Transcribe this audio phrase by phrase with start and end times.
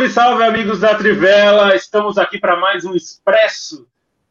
[0.00, 1.74] Salve, salve, amigos da Trivela!
[1.74, 3.86] Estamos aqui para mais um Expresso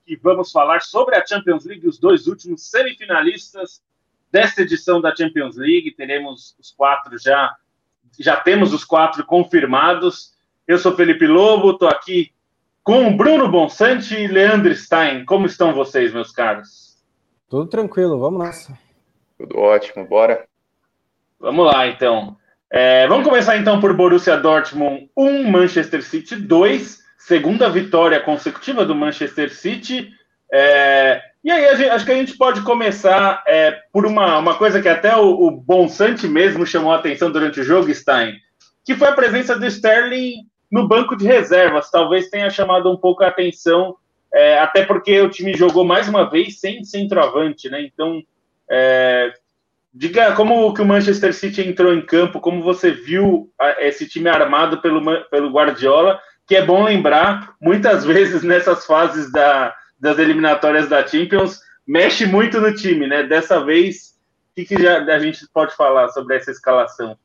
[0.07, 3.83] e vamos falar sobre a Champions League, os dois últimos semifinalistas
[4.31, 5.91] desta edição da Champions League.
[5.91, 7.55] Teremos os quatro já,
[8.17, 10.33] já temos os quatro confirmados.
[10.67, 12.31] Eu sou Felipe Lobo, estou aqui
[12.83, 15.23] com Bruno Bonsante e Leandro Stein.
[15.23, 16.97] Como estão vocês, meus caros?
[17.47, 18.75] Tudo tranquilo, vamos nessa.
[19.37, 20.47] Tudo ótimo, bora.
[21.39, 22.38] Vamos lá, então.
[22.71, 28.93] É, vamos começar então por Borussia Dortmund 1, Manchester City 2, segunda vitória consecutiva do
[28.93, 30.11] Manchester City.
[30.53, 34.79] É, e aí gente, acho que a gente pode começar é, por uma, uma coisa
[34.81, 38.35] que até o, o Bonsante mesmo chamou a atenção durante o jogo, Stein,
[38.85, 41.89] que foi a presença do Sterling no banco de reservas.
[41.89, 43.95] Talvez tenha chamado um pouco a atenção,
[44.31, 47.81] é, até porque o time jogou mais uma vez sem centroavante, né?
[47.81, 48.21] Então,
[48.69, 49.33] é,
[49.93, 54.81] Diga como que o Manchester City entrou em campo, como você viu esse time armado
[54.81, 61.05] pelo, pelo Guardiola, que é bom lembrar, muitas vezes nessas fases da, das eliminatórias da
[61.05, 63.23] Champions, mexe muito no time, né?
[63.23, 64.15] Dessa vez,
[64.51, 67.17] o que, que já, a gente pode falar sobre essa escalação?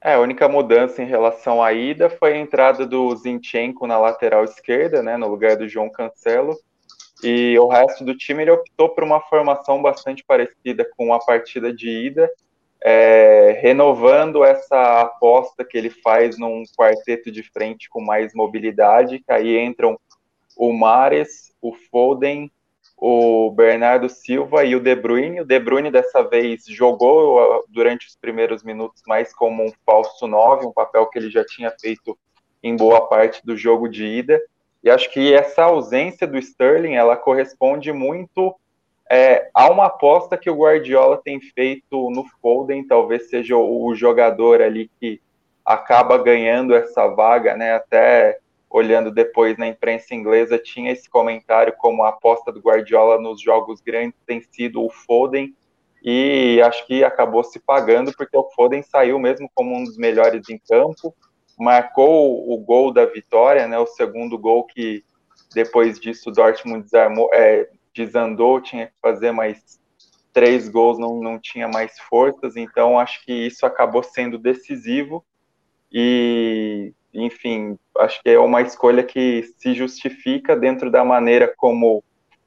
[0.00, 4.44] É, a única mudança em relação à ida foi a entrada do Zinchenko na lateral
[4.44, 6.56] esquerda, né, no lugar do João Cancelo,
[7.22, 11.72] e o resto do time ele optou por uma formação bastante parecida com a partida
[11.72, 12.30] de ida,
[12.80, 19.32] é, renovando essa aposta que ele faz num quarteto de frente com mais mobilidade, que
[19.32, 19.98] aí entram
[20.56, 22.50] o Mares, o Foden,
[22.96, 25.40] o Bernardo Silva e o De Bruyne.
[25.40, 30.66] O De Bruyne dessa vez jogou durante os primeiros minutos mais como um falso 9,
[30.66, 32.18] um papel que ele já tinha feito
[32.62, 34.40] em boa parte do jogo de ida.
[34.82, 38.54] E acho que essa ausência do Sterling, ela corresponde muito
[39.10, 44.60] é, a uma aposta que o Guardiola tem feito no Foden, talvez seja o, jogador
[44.60, 45.20] ali que
[45.64, 47.74] acaba ganhando essa vaga, né?
[47.74, 48.38] Até
[48.70, 53.80] olhando depois na imprensa inglesa, tinha esse comentário como a aposta do Guardiola nos jogos
[53.80, 55.54] grandes tem sido o Foden,
[56.02, 60.48] e acho que acabou se pagando porque o Foden saiu mesmo como um dos melhores
[60.48, 61.14] em campo,
[61.58, 65.04] marcou o gol da vitória, né, o segundo gol que
[65.54, 69.80] depois disso o Dortmund desarmou, é, desandou, tinha que fazer mais
[70.32, 75.24] três gols, não, não tinha mais forças, então acho que isso acabou sendo decisivo.
[75.90, 82.04] E, enfim, acho que é uma escolha que se justifica dentro da maneira como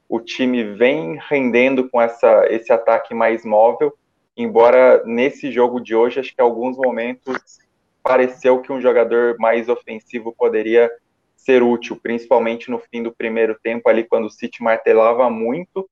[0.08, 3.92] o time vem rendendo com essa, esse ataque mais móvel,
[4.36, 7.58] embora nesse jogo de hoje, acho que alguns momentos
[8.02, 10.90] pareceu que um jogador mais ofensivo poderia
[11.36, 15.88] ser útil, principalmente no fim do primeiro tempo, ali quando o City martelava muito,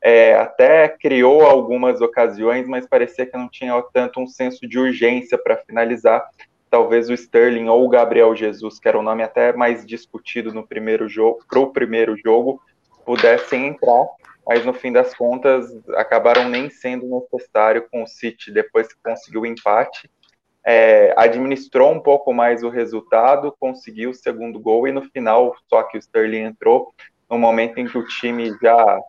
[0.00, 5.38] é, até criou algumas ocasiões, mas parecia que não tinha tanto um senso de urgência
[5.38, 6.28] para finalizar.
[6.68, 10.66] Talvez o Sterling ou o Gabriel Jesus, que era o nome até mais discutido no
[10.66, 12.60] primeiro jogo, para o primeiro jogo,
[13.04, 14.06] pudessem entrar,
[14.46, 19.42] mas no fim das contas acabaram nem sendo necessário com o City depois que conseguiu
[19.42, 20.10] o empate
[20.64, 25.82] é, administrou um pouco mais o resultado, conseguiu o segundo gol e no final, só
[25.82, 26.92] que o Sterling entrou
[27.28, 29.00] no momento em que o time já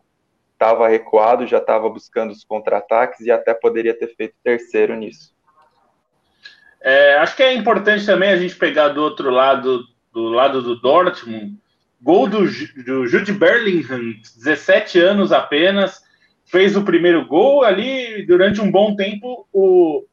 [0.52, 5.34] estava recuado, já estava buscando os contra-ataques e até poderia ter feito terceiro nisso.
[6.80, 10.80] É, acho que é importante também a gente pegar do outro lado, do lado do
[10.80, 11.56] Dortmund,
[12.00, 12.40] gol do,
[12.84, 16.02] do Jude Bellingham, 17 anos apenas,
[16.44, 19.48] fez o primeiro gol ali durante um bom tempo.
[19.52, 20.04] O,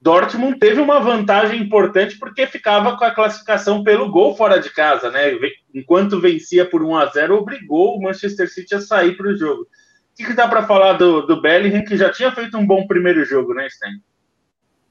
[0.00, 5.10] Dortmund teve uma vantagem importante porque ficava com a classificação pelo gol fora de casa,
[5.10, 5.32] né?
[5.74, 9.62] Enquanto vencia por 1 a 0 obrigou o Manchester City a sair para o jogo.
[9.62, 9.66] O
[10.16, 13.24] que, que dá para falar do, do Bellingham, que já tinha feito um bom primeiro
[13.24, 13.88] jogo, né, Stan?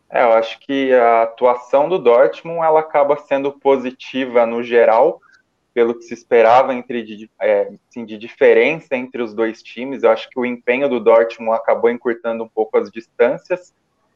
[0.09, 5.21] É, eu acho que a atuação do Dortmund ela acaba sendo positiva no geral,
[5.73, 10.03] pelo que se esperava entre de, é, assim, de diferença entre os dois times.
[10.03, 13.73] Eu acho que o empenho do Dortmund acabou encurtando um pouco as distâncias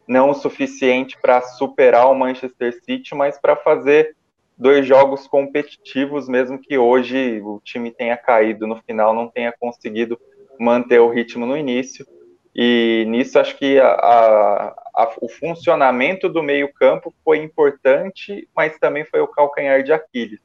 [0.08, 4.16] não o suficiente para superar o Manchester City, mas para fazer
[4.58, 10.20] dois jogos competitivos, mesmo que hoje o time tenha caído no final, não tenha conseguido
[10.60, 12.06] manter o ritmo no início.
[12.54, 19.06] E nisso acho que a, a, a, o funcionamento do meio-campo foi importante, mas também
[19.06, 20.40] foi o calcanhar de Aquiles.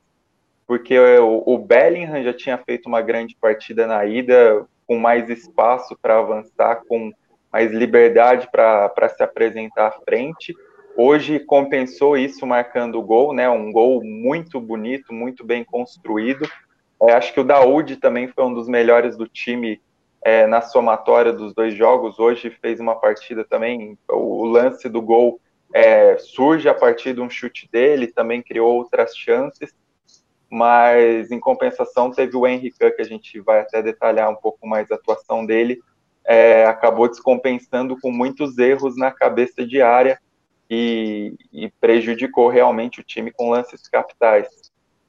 [0.67, 5.97] Porque o, o Bellingham já tinha feito uma grande partida na ida, com mais espaço
[6.01, 7.13] para avançar, com
[7.53, 10.55] mais liberdade para se apresentar à frente.
[10.97, 13.49] Hoje compensou isso marcando o gol, né?
[13.49, 16.49] Um gol muito bonito, muito bem construído.
[17.03, 19.81] É, acho que o Daúde também foi um dos melhores do time
[20.23, 22.19] é, na somatória dos dois jogos.
[22.19, 23.99] Hoje fez uma partida também.
[24.09, 25.39] O lance do gol
[25.73, 29.75] é, surge a partir de um chute dele, também criou outras chances,
[30.51, 34.91] mas em compensação teve o Henrique, que a gente vai até detalhar um pouco mais
[34.91, 35.81] a atuação dele,
[36.27, 40.19] é, acabou descompensando com muitos erros na cabeça de área
[40.69, 44.49] e, e prejudicou realmente o time com lances capitais.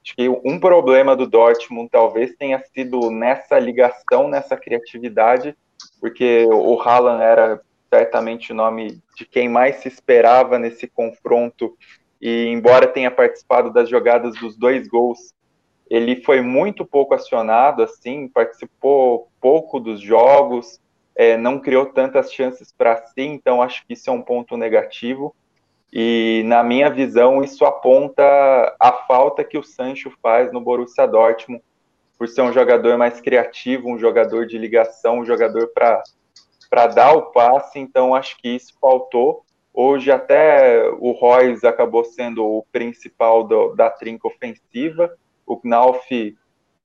[0.04, 5.56] Acho que um problema do Dortmund talvez tenha sido nessa ligação, nessa criatividade,
[6.00, 7.60] porque o Haaland era
[7.92, 11.76] certamente o nome de quem mais se esperava nesse confronto.
[12.20, 15.34] E embora tenha participado das jogadas dos dois gols,
[15.90, 20.80] ele foi muito pouco acionado, assim, participou pouco dos jogos,
[21.18, 25.34] é, não criou tantas chances para si, então acho que isso é um ponto negativo.
[25.92, 28.22] E na minha visão, isso aponta
[28.78, 31.60] a falta que o Sancho faz no Borussia Dortmund,
[32.16, 37.32] por ser um jogador mais criativo, um jogador de ligação, um jogador para dar o
[37.32, 39.44] passe, então acho que isso faltou.
[39.74, 45.12] Hoje até o Royce acabou sendo o principal do, da trinca ofensiva.
[45.44, 46.36] O Knauf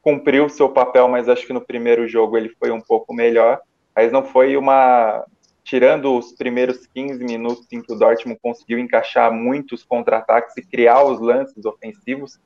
[0.02, 3.62] cumpriu seu papel, mas acho que no primeiro jogo ele foi um pouco melhor.
[3.96, 5.26] Mas não foi uma.
[5.64, 11.06] Tirando os primeiros 15 minutos em que o Dortmund conseguiu encaixar muitos contra-ataques e criar
[11.06, 12.38] os lances ofensivos,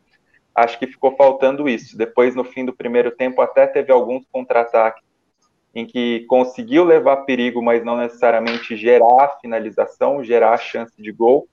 [0.53, 1.97] acho que ficou faltando isso.
[1.97, 5.03] Depois, no fim do primeiro tempo, até teve alguns contra-ataques
[5.73, 11.11] em que conseguiu levar perigo, mas não necessariamente gerar a finalização, gerar a chance de
[11.11, 11.47] gol.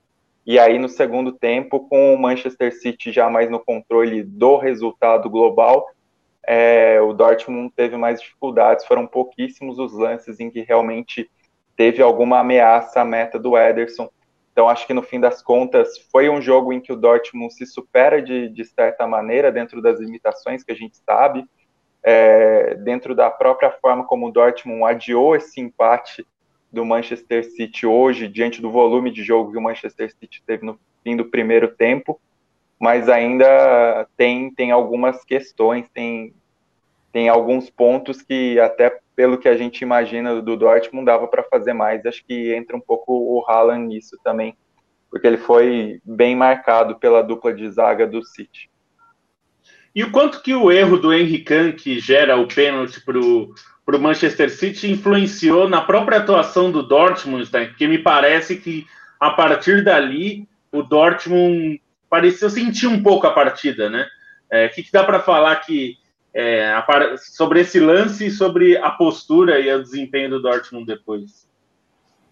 [0.45, 5.29] E aí, no segundo tempo, com o Manchester City já mais no controle do resultado
[5.29, 5.87] global,
[6.47, 8.85] é, o Dortmund teve mais dificuldades.
[8.85, 11.29] Foram pouquíssimos os lances em que realmente
[11.75, 14.09] teve alguma ameaça à meta do Ederson.
[14.51, 17.65] Então, acho que no fim das contas, foi um jogo em que o Dortmund se
[17.65, 21.45] supera de, de certa maneira, dentro das limitações que a gente sabe
[22.05, 26.25] é, dentro da própria forma como o Dortmund adiou esse empate
[26.71, 30.79] do Manchester City hoje, diante do volume de jogo que o Manchester City teve no
[31.03, 32.21] fim do primeiro tempo,
[32.79, 36.33] mas ainda tem, tem algumas questões, tem,
[37.11, 41.73] tem alguns pontos que até pelo que a gente imagina do Dortmund dava para fazer
[41.73, 42.05] mais.
[42.05, 44.57] Acho que entra um pouco o Haaland nisso também,
[45.09, 48.69] porque ele foi bem marcado pela dupla de zaga do City.
[49.95, 54.49] E o quanto que o erro do Henrique que gera o pênalti para o Manchester
[54.49, 57.67] City influenciou na própria atuação do Dortmund, né?
[57.67, 58.85] porque me parece que
[59.17, 64.07] a partir dali o Dortmund pareceu sentir um pouco a partida, né?
[64.51, 65.97] É, o que, que dá para falar que
[66.33, 66.85] é, a,
[67.17, 71.45] sobre esse lance e sobre a postura e o desempenho do Dortmund depois?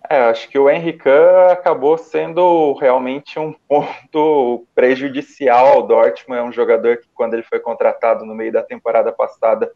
[0.09, 1.09] É, acho que o Henrique
[1.49, 6.39] acabou sendo realmente um ponto prejudicial ao Dortmund.
[6.39, 9.71] É um jogador que, quando ele foi contratado no meio da temporada passada,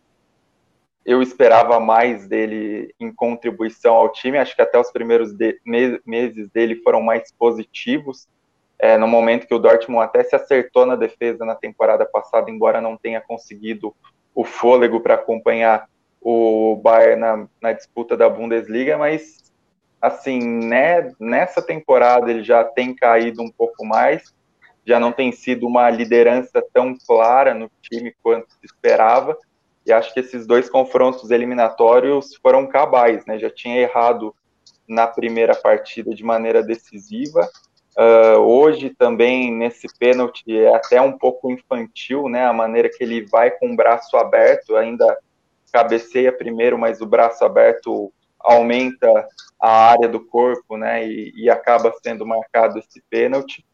[1.05, 4.37] eu esperava mais dele em contribuição ao time.
[4.37, 8.27] Acho que até os primeiros de, me, meses dele foram mais positivos.
[8.79, 12.79] É, no momento que o Dortmund até se acertou na defesa na temporada passada, embora
[12.79, 13.95] não tenha conseguido
[14.35, 15.89] o fôlego para acompanhar
[16.21, 19.51] o Bayern na, na disputa da Bundesliga, mas
[20.01, 24.35] assim, né, nessa temporada ele já tem caído um pouco mais,
[24.85, 29.35] já não tem sido uma liderança tão clara no time quanto se esperava,
[29.85, 34.35] e acho que esses dois confrontos eliminatórios foram cabais, né, já tinha errado
[34.87, 37.49] na primeira partida de maneira decisiva,
[37.97, 43.25] uh, hoje também nesse pênalti é até um pouco infantil, né, a maneira que ele
[43.25, 45.17] vai com o braço aberto, ainda
[45.71, 49.27] cabeceia primeiro, mas o braço aberto aumenta
[49.59, 53.65] a área do corpo, né, e, e acaba sendo marcado esse pênalti.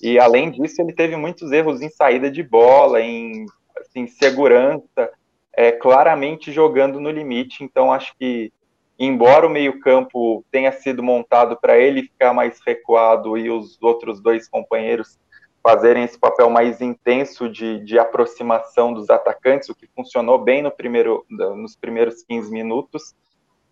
[0.00, 3.46] E além disso, ele teve muitos erros em saída de bola, em
[3.76, 5.10] assim, segurança,
[5.52, 7.62] é, claramente jogando no limite.
[7.62, 8.52] Então, acho que,
[8.98, 14.48] embora o meio-campo tenha sido montado para ele ficar mais recuado e os outros dois
[14.48, 15.18] companheiros
[15.62, 20.70] fazerem esse papel mais intenso de, de aproximação dos atacantes, o que funcionou bem no
[20.70, 23.14] primeiro, nos primeiros 15 minutos,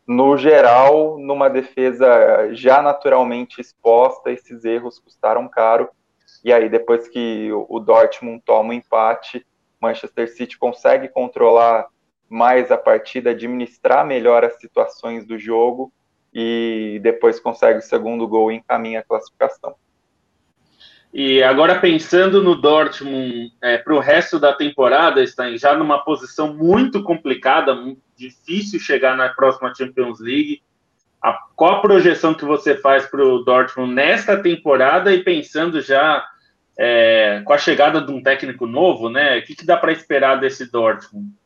[0.07, 5.89] no geral, numa defesa já naturalmente exposta, esses erros custaram caro.
[6.45, 9.47] E aí, depois que o Dortmund toma o um empate,
[9.81, 11.87] Manchester City consegue controlar
[12.31, 15.93] mais a partida, administrar melhor as situações do jogo
[16.33, 19.75] e depois consegue o segundo gol e encaminha a classificação.
[21.13, 26.55] E agora pensando no Dortmund é, para o resto da temporada, está já numa posição
[26.55, 27.77] muito complicada,
[28.17, 30.63] difícil chegar na próxima Champions League.
[31.21, 36.25] A, qual a projeção que você faz para o Dortmund nesta temporada e pensando já
[36.79, 39.39] é, com a chegada de um técnico novo, né?
[39.39, 41.40] O que, que dá para esperar desse Dortmund?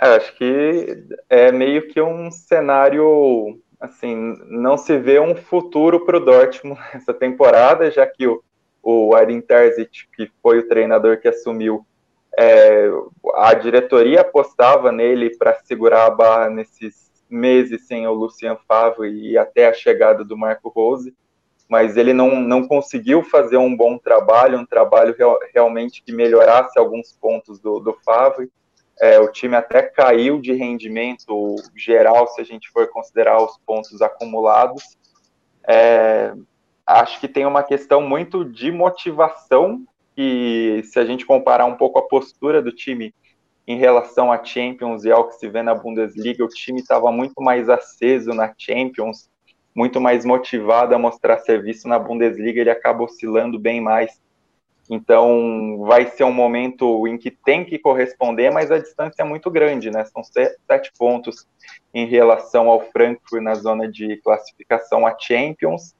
[0.00, 6.16] É, acho que é meio que um cenário assim, não se vê um futuro para
[6.16, 8.42] o Dortmund essa temporada, já que o,
[8.82, 11.86] o Edin Terzic, que foi o treinador que assumiu,
[12.38, 12.90] é,
[13.36, 19.38] a diretoria apostava nele para segurar a barra nesses meses sem o Lucian Favre e
[19.38, 21.14] até a chegada do Marco Rose,
[21.68, 26.78] mas ele não, não conseguiu fazer um bom trabalho, um trabalho real, realmente que melhorasse
[26.78, 28.50] alguns pontos do, do Favre.
[29.00, 34.00] É, o time até caiu de rendimento geral, se a gente for considerar os pontos
[34.00, 34.82] acumulados.
[35.68, 36.32] É,
[36.86, 39.84] acho que tem uma questão muito de motivação,
[40.16, 43.14] e se a gente comparar um pouco a postura do time
[43.66, 47.42] em relação à Champions e ao que se vê na Bundesliga, o time estava muito
[47.42, 49.28] mais aceso na Champions,
[49.74, 54.18] muito mais motivado a mostrar serviço na Bundesliga, ele acaba oscilando bem mais.
[54.88, 59.50] Então, vai ser um momento em que tem que corresponder, mas a distância é muito
[59.50, 60.04] grande, né?
[60.04, 61.46] São sete pontos
[61.92, 65.94] em relação ao Frankfurt na zona de classificação a Champions.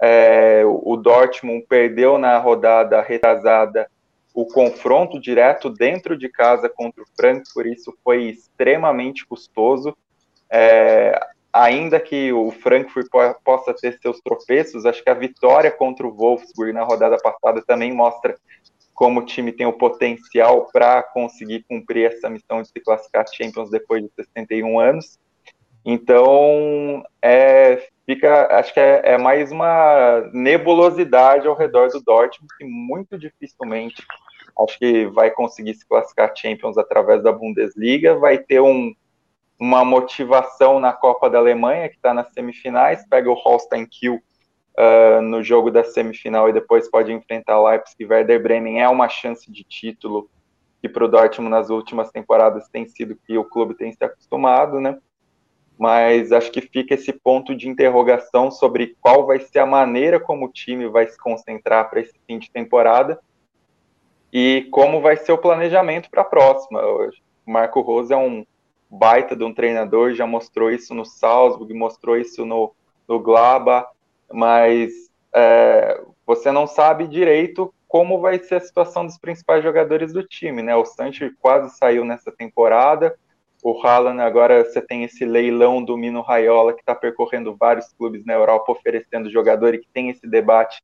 [0.00, 3.88] É, o Dortmund perdeu na rodada retrasada
[4.34, 9.96] o confronto direto dentro de casa contra o Frankfurt, isso foi extremamente custoso.
[10.50, 11.18] É,
[11.52, 13.08] ainda que o Frankfurt
[13.44, 17.92] possa ter seus tropeços, acho que a vitória contra o Wolfsburg na rodada passada também
[17.92, 18.36] mostra
[18.94, 23.70] como o time tem o potencial para conseguir cumprir essa missão de se classificar Champions
[23.70, 25.18] depois de 61 anos.
[25.84, 32.64] Então, é, fica, acho que é, é, mais uma nebulosidade ao redor do Dortmund que
[32.64, 34.04] muito dificilmente
[34.58, 38.94] acho que vai conseguir se classificar Champions através da Bundesliga, vai ter um,
[39.62, 45.22] uma motivação na Copa da Alemanha, que está nas semifinais, pega o Holstein Kiel uh,
[45.22, 49.48] no jogo da semifinal e depois pode enfrentar Leipzig e Werder Bremen, é uma chance
[49.48, 50.28] de título
[50.80, 54.80] que para o Dortmund nas últimas temporadas tem sido que o clube tem se acostumado,
[54.80, 54.98] né?
[55.78, 60.46] Mas acho que fica esse ponto de interrogação sobre qual vai ser a maneira como
[60.46, 63.20] o time vai se concentrar para esse fim de temporada
[64.32, 66.82] e como vai ser o planejamento para a próxima.
[66.84, 67.12] O
[67.46, 68.44] Marco Rose é um
[68.92, 72.74] baita de um treinador, já mostrou isso no Salzburg, mostrou isso no,
[73.08, 73.86] no Glaba,
[74.30, 74.92] mas
[75.34, 80.62] é, você não sabe direito como vai ser a situação dos principais jogadores do time,
[80.62, 80.76] né?
[80.76, 83.16] O Sancho quase saiu nessa temporada,
[83.62, 88.24] o Haaland agora você tem esse leilão do Mino Raiola que está percorrendo vários clubes
[88.26, 90.82] na Europa oferecendo jogador e que tem esse debate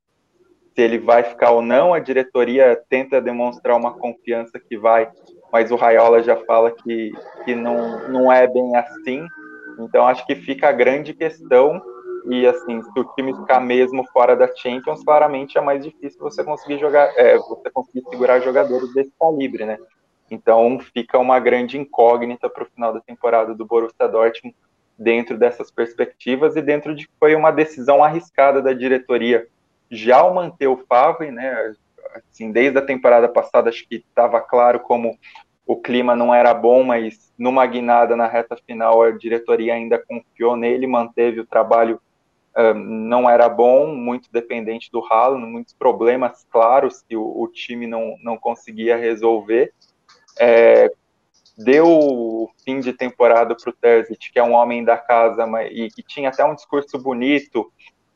[0.73, 1.93] se ele vai ficar ou não.
[1.93, 5.11] A diretoria tenta demonstrar uma confiança que vai,
[5.51, 7.11] mas o Raiola já fala que,
[7.45, 9.25] que não, não é bem assim.
[9.79, 11.81] Então acho que fica a grande questão.
[12.29, 16.43] E assim, se o time ficar mesmo fora da Champions, claramente é mais difícil você
[16.43, 19.77] conseguir jogar, é, você conseguir segurar jogadores desse calibre, né?
[20.29, 24.55] Então fica uma grande incógnita para o final da temporada do Borussia Dortmund
[24.97, 29.47] dentro dessas perspectivas e dentro de que foi uma decisão arriscada da diretoria
[29.89, 31.73] já ao manter o Favre, né?
[32.13, 35.17] Assim, desde a temporada passada acho que estava claro como
[35.65, 40.55] o clima não era bom, mas numa guinada na reta final a diretoria ainda confiou
[40.55, 42.01] nele, manteve o trabalho
[42.57, 47.85] um, não era bom, muito dependente do Haaland, muitos problemas claros que o, o time
[47.85, 49.71] não, não conseguia resolver.
[50.39, 50.91] É,
[51.57, 55.89] deu o fim de temporada para o Terzic, que é um homem da casa e
[55.89, 57.71] que tinha até um discurso bonito,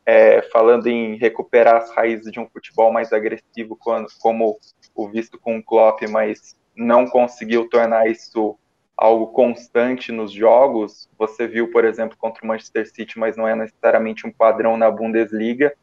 [0.05, 4.57] é, falando em recuperar as raízes de um futebol mais agressivo, quando, como
[4.95, 8.57] o visto com o Klopp, mas não conseguiu tornar isso
[8.98, 11.10] algo constante nos jogos.
[11.17, 14.89] Você viu, por exemplo, contra o Manchester City, mas não é necessariamente um padrão na
[14.91, 15.74] Bundesliga.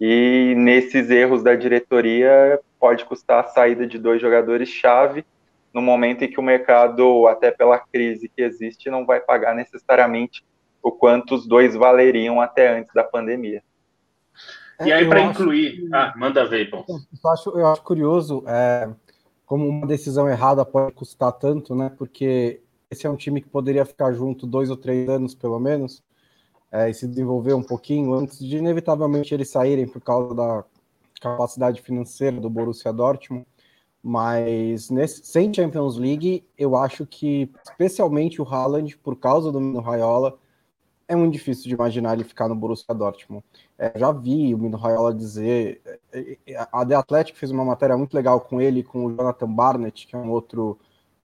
[0.00, 5.24] E nesses erros da diretoria pode custar a saída de dois jogadores-chave
[5.72, 10.44] no momento em que o mercado, até pela crise que existe, não vai pagar necessariamente
[10.84, 13.62] o quanto os dois valeriam até antes da pandemia.
[14.84, 15.80] E aí, para incluir.
[15.80, 15.94] Que...
[15.94, 16.84] Ah, manda ver, bom.
[16.86, 18.90] Eu acho, eu acho curioso é,
[19.46, 21.90] como uma decisão errada pode custar tanto, né?
[21.96, 22.60] Porque
[22.90, 26.02] esse é um time que poderia ficar junto dois ou três anos, pelo menos,
[26.70, 30.64] é, e se desenvolver um pouquinho antes de, inevitavelmente, eles saírem por causa da
[31.18, 33.46] capacidade financeira do Borussia Dortmund.
[34.02, 39.80] Mas nesse, sem Champions League, eu acho que, especialmente o Haaland, por causa do Mino
[39.80, 40.38] Raiola,
[41.08, 43.44] é muito difícil de imaginar ele ficar no Borussia Dortmund.
[43.78, 45.80] É, já vi o Mino Raiola dizer.
[46.12, 49.52] É, é, a The Athletic fez uma matéria muito legal com ele, com o Jonathan
[49.52, 50.78] Barnett, que é um outro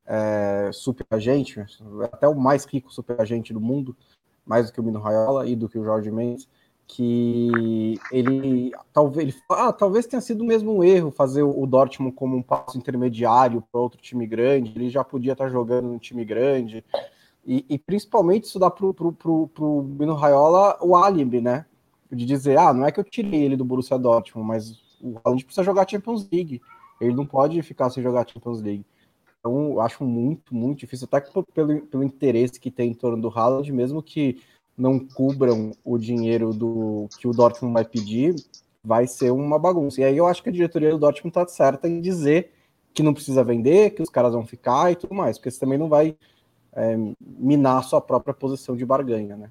[0.07, 1.65] é, super agente,
[2.13, 3.97] até o mais rico super agente do mundo,
[4.45, 6.49] mais do que o Mino Raiola e do que o Jorge Mendes,
[6.87, 12.37] que ele talvez ele, ah, talvez tenha sido mesmo um erro fazer o Dortmund como
[12.37, 14.73] um passo intermediário para outro time grande.
[14.75, 16.85] Ele já podia estar jogando no time grande
[17.45, 21.67] E, e principalmente isso dá pro, pro, pro, pro Bruno Raiola o álibi, né?
[22.11, 25.45] De dizer, ah, não é que eu tirei ele do Borussia Dortmund, mas o Haaland
[25.45, 26.61] precisa jogar Champions League.
[27.01, 28.85] Ele não pode ficar sem jogar Champions League.
[29.39, 31.21] Então, eu acho muito, muito difícil, até
[31.55, 34.43] pelo, pelo interesse que tem em torno do Haaland, mesmo que
[34.77, 38.35] não cubram o dinheiro do que o Dortmund vai pedir,
[38.85, 40.01] vai ser uma bagunça.
[40.01, 42.53] E aí eu acho que a diretoria do Dortmund está certa em dizer
[42.93, 45.79] que não precisa vender, que os caras vão ficar e tudo mais, porque você também
[45.79, 46.17] não vai
[46.75, 49.51] é, minar sua própria posição de barganha, né?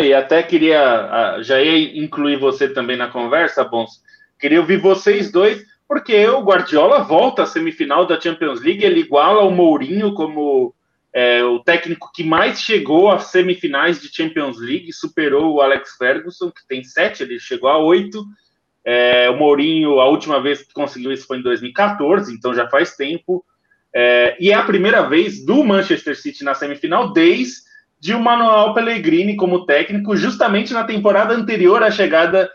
[0.00, 4.02] e até queria, já ia incluir você também na conversa, Bons.
[4.38, 9.42] Queria ouvir vocês dois, porque o Guardiola volta à semifinal da Champions League, ele iguala
[9.42, 10.74] o Mourinho como
[11.12, 16.50] é, o técnico que mais chegou às semifinais de Champions League, superou o Alex Ferguson,
[16.50, 18.24] que tem sete, ele chegou a oito.
[18.84, 22.96] É, o Mourinho, a última vez que conseguiu isso foi em 2014, então já faz
[22.96, 23.44] tempo.
[23.94, 29.36] É, e é a primeira vez do Manchester City na semifinal desde o Manuel Pellegrini
[29.36, 32.50] como técnico, justamente na temporada anterior à chegada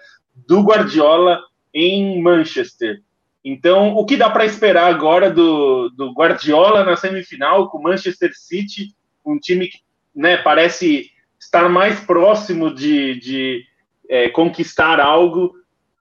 [0.47, 1.39] do Guardiola
[1.73, 3.01] em Manchester.
[3.45, 8.31] Então, o que dá para esperar agora do, do Guardiola na semifinal com o Manchester
[8.35, 8.93] City,
[9.25, 9.79] um time que
[10.13, 13.63] né, parece estar mais próximo de, de
[14.09, 15.53] é, conquistar algo?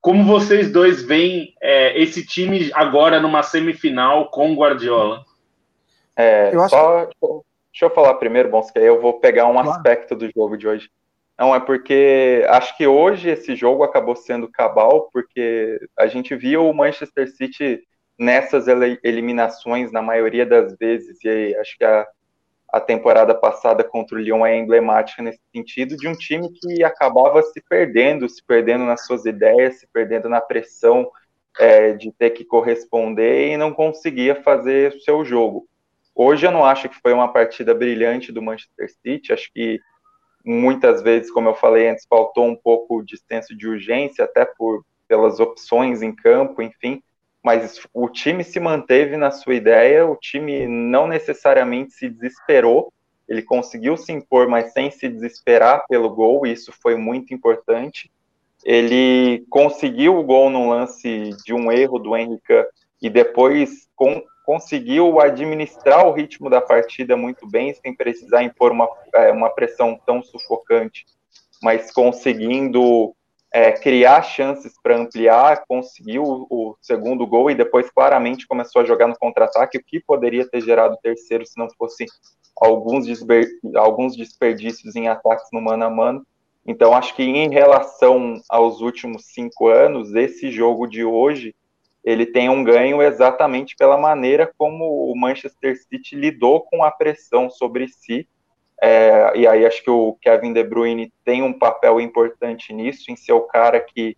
[0.07, 5.25] Como vocês dois veem é, esse time agora numa semifinal com o Guardiola?
[6.15, 7.45] É, eu só, acho...
[7.73, 9.71] Deixa eu falar primeiro, bom, que aí eu vou pegar um claro.
[9.71, 10.89] aspecto do jogo de hoje.
[11.37, 16.71] Não, é porque acho que hoje esse jogo acabou sendo cabal, porque a gente viu
[16.71, 17.83] o Manchester City
[18.17, 18.67] nessas
[19.03, 22.07] eliminações na maioria das vezes, e acho que a,
[22.68, 27.42] a temporada passada contra o Lyon é emblemática nesse sentido, de um time que acabava
[27.42, 31.11] se perdendo, se perdendo nas suas ideias, se perdendo na pressão
[31.59, 35.66] é, de ter que corresponder e não conseguia fazer o seu jogo.
[36.14, 39.81] Hoje eu não acho que foi uma partida brilhante do Manchester City, acho que
[40.44, 44.85] muitas vezes, como eu falei antes, faltou um pouco de senso de urgência, até por
[45.09, 47.02] pelas opções em campo, enfim,
[47.46, 52.92] mas o time se manteve na sua ideia, o time não necessariamente se desesperou,
[53.28, 58.11] ele conseguiu se impor, mas sem se desesperar pelo gol, e isso foi muito importante.
[58.64, 62.66] Ele conseguiu o gol no lance de um erro do Henrique
[63.00, 68.88] e depois com, conseguiu administrar o ritmo da partida muito bem, sem precisar impor uma,
[69.14, 71.06] é, uma pressão tão sufocante,
[71.62, 73.14] mas conseguindo
[73.57, 78.85] é, criar chances para ampliar, conseguiu o, o, segundo gol e depois claramente começou a
[78.85, 82.05] jogar no contra-ataque, o que poderia ter gerado o terceiro se não fosse
[82.61, 83.07] alguns,
[83.75, 86.27] alguns desperdícios em ataques no mano a mano.
[86.66, 91.55] Então, acho que em relação aos últimos cinco anos, esse jogo de hoje
[92.05, 97.49] ele tem um ganho exatamente pela maneira como o Manchester City lidou com a pressão
[97.49, 98.29] sobre si.
[98.83, 103.17] É, e aí acho que o Kevin De Bruyne tem um papel importante nisso, em
[103.17, 104.17] ser o cara que,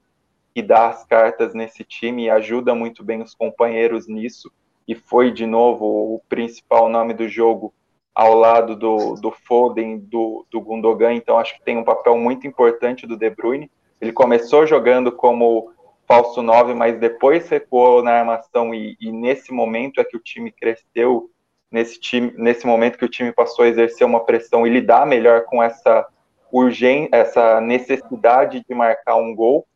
[0.55, 4.51] que dá as cartas nesse time e ajuda muito bem os companheiros nisso.
[4.87, 7.73] E foi, de novo, o principal nome do jogo
[8.15, 11.15] ao lado do, do Foden, do, do Gundogan.
[11.15, 13.71] Então acho que tem um papel muito importante do De Bruyne.
[14.01, 15.73] Ele começou jogando como
[16.09, 20.51] falso 9, mas depois recuou na armação e, e, nesse momento é que o time
[20.51, 21.31] cresceu,
[21.71, 25.45] nesse, time, nesse momento que o time passou a exercer uma pressão e lidar melhor
[25.45, 26.07] com essa
[26.51, 29.67] urgência, essa necessidade de marcar um gol.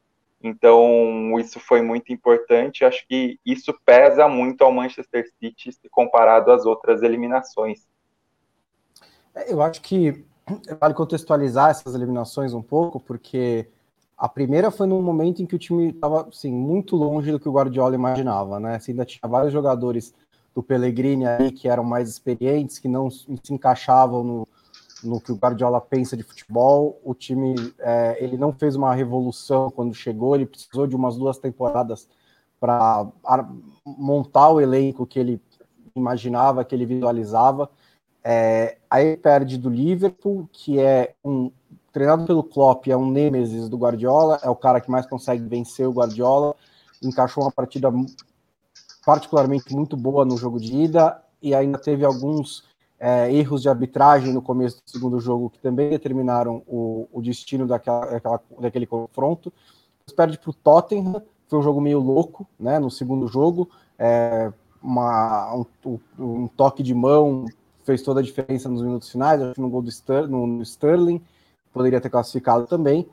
[0.43, 2.85] Então, isso foi muito importante.
[2.85, 7.87] Acho que isso pesa muito ao Manchester City se comparado às outras eliminações.
[9.35, 10.25] É, eu acho que
[10.81, 13.69] vale contextualizar essas eliminações um pouco, porque
[14.17, 17.49] a primeira foi num momento em que o time estava assim, muito longe do que
[17.49, 18.77] o Guardiola imaginava, né?
[18.77, 20.13] Assim, ainda tinha vários jogadores
[20.55, 24.49] do Pellegrini aí que eram mais experientes, que não se encaixavam no,
[25.03, 27.01] no que o Guardiola pensa de futebol.
[27.05, 31.39] O time é, ele não fez uma revolução quando chegou, ele precisou de umas duas
[31.39, 32.09] temporadas
[32.61, 33.11] para
[33.85, 35.41] montar o elenco que ele
[35.97, 37.71] imaginava, que ele visualizava.
[38.25, 41.51] É, aí perde do Liverpool, que é um,
[41.93, 45.87] treinado pelo Klopp, é um nêmesis do Guardiola, é o cara que mais consegue vencer
[45.87, 46.55] o Guardiola,
[47.03, 47.93] encaixou uma partida
[49.05, 52.65] particularmente muito boa no jogo de ida e ainda teve alguns
[52.99, 57.67] é, erros de arbitragem no começo do segundo jogo que também determinaram o, o destino
[57.67, 59.53] daquela, daquela, daquele confronto.
[60.17, 62.79] Perde para o Tottenham, foi um jogo meio louco, né?
[62.79, 67.47] No segundo jogo, é, uma, um, um, toque de mão
[67.85, 69.91] fez toda a diferença nos minutos finais, no gol do
[70.29, 71.23] no, no Sterling
[71.73, 73.09] poderia ter classificado também.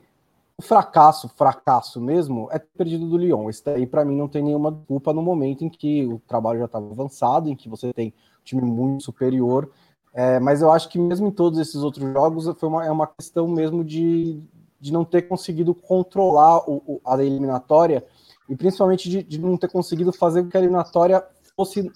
[0.60, 3.48] Fracasso, fracasso mesmo, é perdido do Lyon.
[3.48, 6.64] Isso daí, para mim, não tem nenhuma culpa no momento em que o trabalho já
[6.66, 9.70] estava avançado, em que você tem um time muito superior.
[10.12, 13.06] É, mas eu acho que mesmo em todos esses outros jogos foi uma, é uma
[13.06, 14.42] questão mesmo de,
[14.80, 18.04] de não ter conseguido controlar o, o, a eliminatória
[18.48, 21.24] e principalmente de, de, não ter conseguido fazer com que a eliminatória
[21.56, 21.90] fosse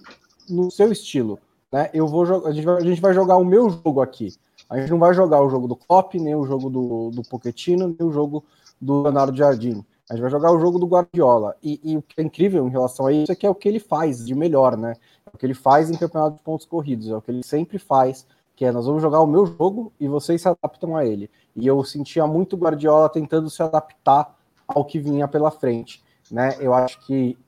[0.49, 1.39] no seu estilo.
[1.73, 1.91] Né?
[1.93, 4.33] Eu vou a gente, vai, a gente vai jogar o meu jogo aqui.
[4.69, 7.95] A gente não vai jogar o jogo do Klopp, nem o jogo do, do Pochettino,
[7.99, 8.45] nem o jogo
[8.81, 9.85] do Leonardo Jardim.
[10.09, 11.57] A gente vai jogar o jogo do Guardiola.
[11.63, 13.69] E, e, o que é incrível em relação a isso é que é o que
[13.69, 14.97] ele faz de melhor, né?
[15.27, 17.79] É o que ele faz em campeonato de pontos corridos, é o que ele sempre
[17.79, 21.31] faz, que é nós vamos jogar o meu jogo e vocês se adaptam a ele.
[21.57, 26.57] E eu sentia muito Guardiola tentando se adaptar ao que vinha pela frente, né?
[26.61, 27.39] Eu acho que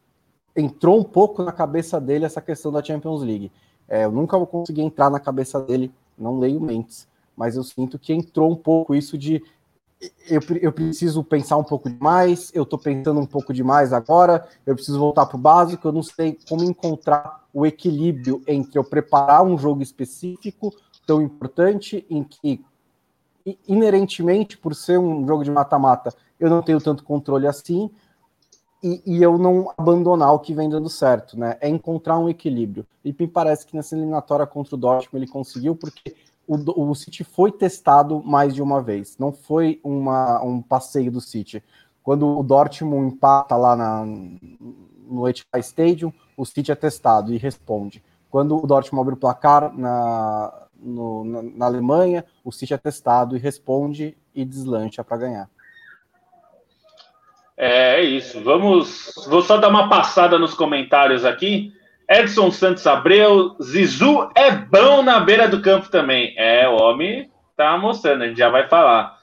[0.56, 3.52] entrou um pouco na cabeça dele essa questão da Champions League.
[3.86, 7.98] É, eu nunca vou conseguir entrar na cabeça dele, não leio mentes, mas eu sinto
[7.98, 9.42] que entrou um pouco isso de
[10.28, 14.74] eu, eu preciso pensar um pouco demais, eu estou pensando um pouco demais agora, eu
[14.74, 19.42] preciso voltar para o básico, eu não sei como encontrar o equilíbrio entre eu preparar
[19.42, 20.74] um jogo específico
[21.06, 22.62] tão importante em que
[23.66, 27.90] inerentemente, por ser um jogo de mata-mata, eu não tenho tanto controle assim,
[28.86, 31.56] e, e, eu não abandonar o que vem dando certo, né?
[31.60, 32.86] É encontrar um equilíbrio.
[33.04, 36.14] E me parece que nessa eliminatória contra o Dortmund ele conseguiu, porque
[36.46, 39.16] o, o City foi testado mais de uma vez.
[39.18, 41.62] Não foi uma, um passeio do City.
[42.02, 48.02] Quando o Dortmund empata lá na, no Etihad Stadium, o City é testado e responde.
[48.30, 53.36] Quando o Dortmund abre o placar na, no, na, na, Alemanha, o City é testado
[53.36, 55.50] e responde e deslancha para ganhar.
[57.56, 58.40] É, é isso.
[58.42, 59.12] Vamos.
[59.28, 61.72] Vou só dar uma passada nos comentários aqui.
[62.08, 66.34] Edson Santos Abreu, Zizu é bom na beira do campo também.
[66.36, 69.16] É, o homem tá mostrando, a gente já vai falar.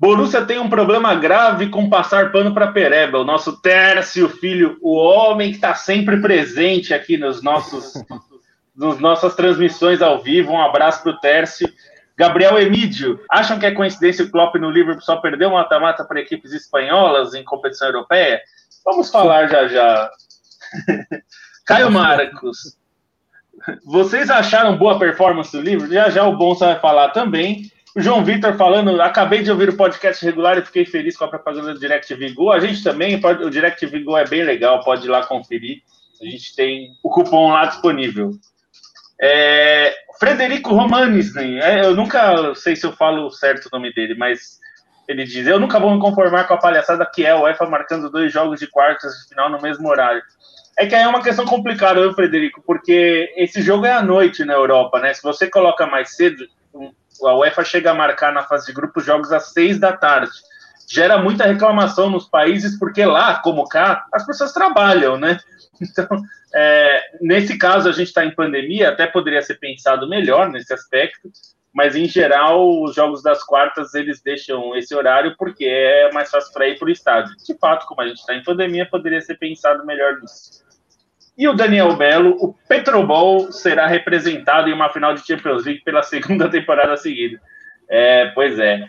[0.00, 4.96] Borussia tem um problema grave com passar pano para Pereba, o nosso Tércio Filho, o
[4.96, 7.92] homem que está sempre presente aqui nos nossos,
[8.74, 10.52] nos nossas transmissões ao vivo.
[10.52, 11.68] Um abraço para o Tércio.
[12.20, 16.20] Gabriel Emídio, acham que é coincidência o Klopp no Liverpool só perdeu um mata-mata para
[16.20, 18.42] equipes espanholas em competição europeia?
[18.84, 20.10] Vamos falar já já.
[21.64, 22.76] Caio Marcos,
[23.86, 25.90] vocês acharam boa performance do livro?
[25.90, 27.72] Já já o Bonsa vai falar também.
[27.96, 31.28] O João Vitor falando, acabei de ouvir o podcast regular e fiquei feliz com a
[31.28, 32.52] propaganda do Direct Vigo.
[32.52, 35.80] A gente também, pode, o Direct Vigo é bem legal, pode ir lá conferir.
[36.20, 38.32] A gente tem o cupom lá disponível.
[39.18, 41.82] É, Frederico Romanes, né?
[41.82, 44.60] eu nunca sei se eu falo certo o nome dele, mas
[45.08, 48.10] ele diz: Eu nunca vou me conformar com a palhaçada que é o UEFA marcando
[48.10, 50.22] dois jogos de quartas de final no mesmo horário.
[50.78, 52.62] É que aí é uma questão complicada, viu, Frederico?
[52.66, 55.12] Porque esse jogo é à noite na Europa, né?
[55.14, 56.44] Se você coloca mais cedo,
[57.24, 60.30] a UEFA chega a marcar na fase de grupos jogos às seis da tarde.
[60.88, 65.38] Gera muita reclamação nos países, porque lá, como cá, as pessoas trabalham, né?
[65.82, 66.06] Então,
[66.54, 71.30] é, nesse caso, a gente está em pandemia, até poderia ser pensado melhor nesse aspecto,
[71.72, 76.52] mas em geral, os jogos das quartas eles deixam esse horário porque é mais fácil
[76.52, 77.34] para ir para o estádio.
[77.46, 80.64] De fato, como a gente está em pandemia, poderia ser pensado melhor nisso.
[81.38, 86.02] E o Daniel Belo, o Petrobol será representado em uma final de Champions League pela
[86.04, 87.40] segunda temporada seguida.
[87.88, 88.88] É, pois é.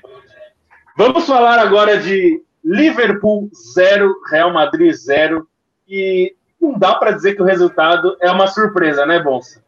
[0.97, 5.47] Vamos falar agora de Liverpool 0, Real Madrid 0.
[5.87, 9.63] E não dá para dizer que o resultado é uma surpresa, né, Bonsa?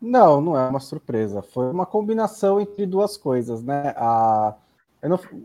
[0.00, 1.42] Não, não é uma surpresa.
[1.42, 3.94] Foi uma combinação entre duas coisas, né?
[3.96, 4.54] A,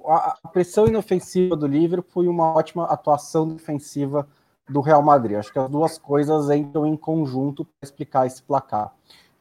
[0.06, 4.28] a pressão inofensiva do Liverpool e uma ótima atuação defensiva
[4.68, 5.38] do Real Madrid.
[5.38, 8.94] Acho que as duas coisas entram em conjunto para explicar esse placar.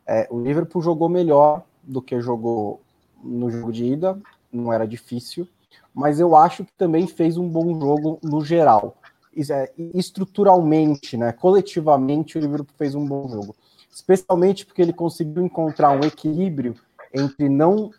[0.06, 2.80] É, o Liverpool jogou melhor do que jogou
[3.22, 4.18] no jogo de ida,
[4.52, 5.48] não era difícil,
[5.94, 8.96] mas eu acho que também fez um bom jogo no geral.
[9.50, 13.54] É, estruturalmente, né, coletivamente, o Liverpool fez um bom jogo.
[13.90, 16.74] Especialmente porque ele conseguiu encontrar um equilíbrio
[17.12, 17.90] entre não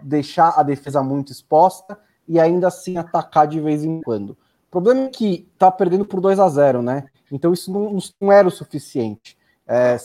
[0.00, 4.30] deixar a defesa muito exposta e ainda assim atacar de vez em quando.
[4.30, 7.06] O problema é que tá perdendo por 2 a 0 né?
[7.32, 9.36] Então isso não, não era o suficiente.
[9.66, 9.96] É,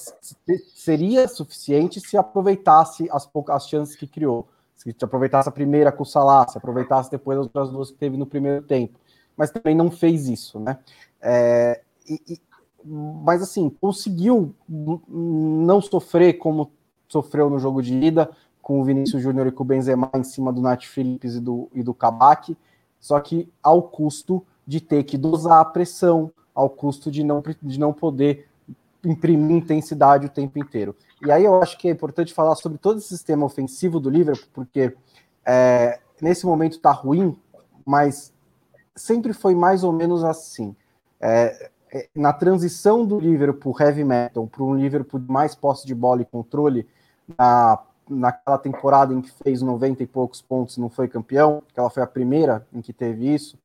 [0.75, 4.47] seria suficiente se aproveitasse as poucas chances que criou.
[4.75, 8.17] Se aproveitasse a primeira com o Salah, se aproveitasse depois as outras duas que teve
[8.17, 8.99] no primeiro tempo.
[9.35, 10.77] Mas também não fez isso, né?
[11.21, 12.41] É, e, e,
[12.85, 16.71] mas assim, conseguiu não sofrer como
[17.07, 18.29] sofreu no jogo de ida,
[18.61, 21.69] com o Vinícius Júnior e com o Benzema em cima do Nath Phillips e do,
[21.73, 22.57] e do Kabak,
[22.99, 27.79] só que ao custo de ter que dosar a pressão, ao custo de não, de
[27.79, 28.47] não poder
[29.03, 30.95] imprimir intensidade o tempo inteiro.
[31.25, 34.47] E aí eu acho que é importante falar sobre todo esse sistema ofensivo do Liverpool,
[34.53, 34.95] porque
[35.45, 37.37] é, nesse momento está ruim,
[37.85, 38.32] mas
[38.95, 40.75] sempre foi mais ou menos assim.
[41.19, 45.93] É, é na transição do Liverpool heavy metal para um Liverpool de mais posse de
[45.93, 46.88] bola e controle,
[47.38, 47.79] na,
[48.10, 51.89] naquela temporada em que fez 90 e poucos pontos e não foi campeão, que ela
[51.89, 53.58] foi a primeira em que teve isso,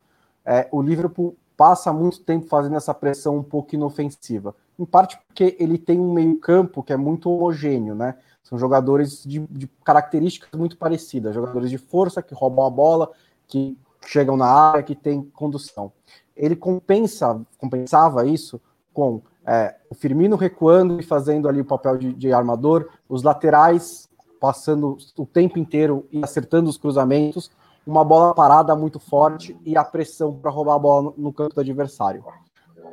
[0.45, 4.55] é, o Liverpool passa muito tempo fazendo essa pressão um pouco inofensiva.
[4.79, 8.15] Em parte porque ele tem um meio-campo que é muito homogêneo, né?
[8.45, 13.11] São jogadores de, de, características muito parecidas, jogadores de força que roubam a bola,
[13.49, 15.93] que chegam na área, que tem condução.
[16.37, 18.61] Ele compensa, compensava isso
[18.93, 24.09] com é, o Firmino recuando e fazendo ali o papel de, de armador, os laterais
[24.41, 27.51] passando o tempo inteiro e acertando os cruzamentos,
[27.87, 31.55] uma bola parada muito forte e a pressão para roubar a bola no, no campo
[31.55, 32.25] do adversário.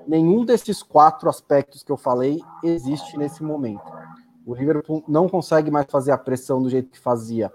[0.07, 3.83] Nenhum desses quatro aspectos que eu falei existe nesse momento.
[4.45, 7.51] O Liverpool não consegue mais fazer a pressão do jeito que fazia,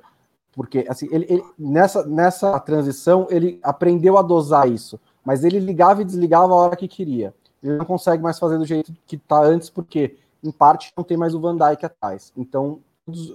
[0.53, 6.03] porque assim, ele, ele, nessa, nessa transição ele aprendeu a dosar isso, mas ele ligava
[6.03, 7.35] e desligava a hora que queria.
[7.63, 11.17] Ele não consegue mais fazer do jeito que está antes, porque em parte não tem
[11.17, 12.33] mais o Van Dijk atrás.
[12.37, 12.81] Então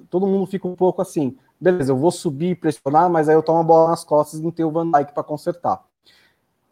[0.09, 3.43] todo mundo fica um pouco assim, beleza, eu vou subir e pressionar, mas aí eu
[3.43, 5.83] tomo a bola nas costas e não tenho o Van Dijk para consertar.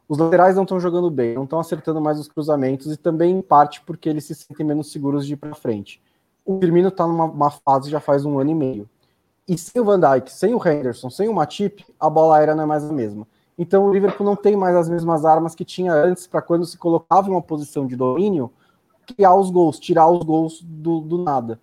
[0.07, 3.41] Os laterais não estão jogando bem, não estão acertando mais os cruzamentos e também em
[3.41, 6.01] parte porque eles se sentem menos seguros de ir para frente.
[6.45, 8.89] O Firmino está numa fase já faz um ano e meio.
[9.47, 12.63] E sem o Van Dijk, sem o Henderson, sem o Matip, a bola aérea não
[12.63, 13.27] é mais a mesma.
[13.57, 16.77] Então o Liverpool não tem mais as mesmas armas que tinha antes para quando se
[16.77, 18.51] colocava em uma posição de domínio,
[19.05, 21.59] criar os gols, tirar os gols do, do nada.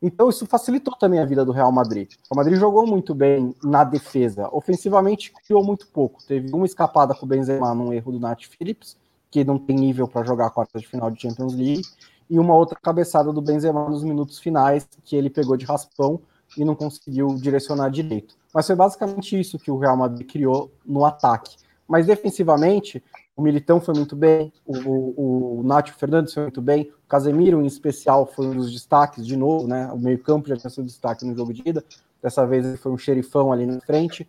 [0.00, 2.12] Então isso facilitou também a vida do Real Madrid.
[2.30, 4.48] O Madrid jogou muito bem na defesa.
[4.52, 6.22] Ofensivamente criou muito pouco.
[6.24, 8.96] Teve uma escapada com o Benzema num erro do Nat Phillips,
[9.30, 11.82] que não tem nível para jogar a quarta de final de Champions League,
[12.30, 16.20] e uma outra cabeçada do Benzema nos minutos finais, que ele pegou de raspão
[16.56, 18.36] e não conseguiu direcionar direito.
[18.52, 21.56] Mas foi basicamente isso que o Real Madrid criou no ataque.
[21.86, 23.02] Mas defensivamente,
[23.36, 27.66] o Militão foi muito bem, o, o, o Fernandes foi muito bem, o Casemiro, em
[27.66, 29.90] especial, foi um dos destaques, de novo, né?
[29.92, 31.84] O meio-campo já tinha sido destaque no jogo de ida,
[32.22, 34.28] dessa vez ele foi um xerifão ali na frente.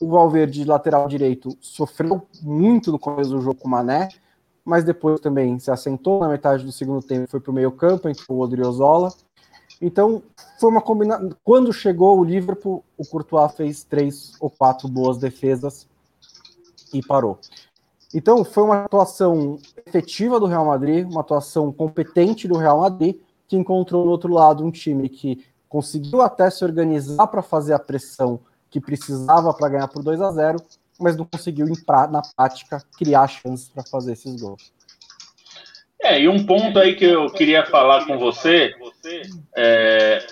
[0.00, 4.08] O Valverde, de lateral direito, sofreu muito no começo do jogo com o Mané,
[4.64, 8.38] mas depois também se assentou na metade do segundo tempo, foi para o meio-campo, entrou
[8.38, 9.12] o Odriozola.
[9.82, 10.22] Então,
[10.60, 11.30] foi uma combinação.
[11.42, 15.88] Quando chegou o Liverpool, o Courtois fez três ou quatro boas defesas
[16.94, 17.40] e parou.
[18.14, 23.16] Então, foi uma atuação efetiva do Real Madrid, uma atuação competente do Real Madrid,
[23.48, 27.78] que encontrou no outro lado um time que conseguiu até se organizar para fazer a
[27.78, 28.38] pressão
[28.70, 30.58] que precisava para ganhar por 2 a 0
[31.00, 31.66] mas não conseguiu,
[32.10, 34.72] na prática, criar chances para fazer esses gols.
[36.02, 38.74] É, e um ponto aí que eu queria falar com você
[39.56, 40.26] é,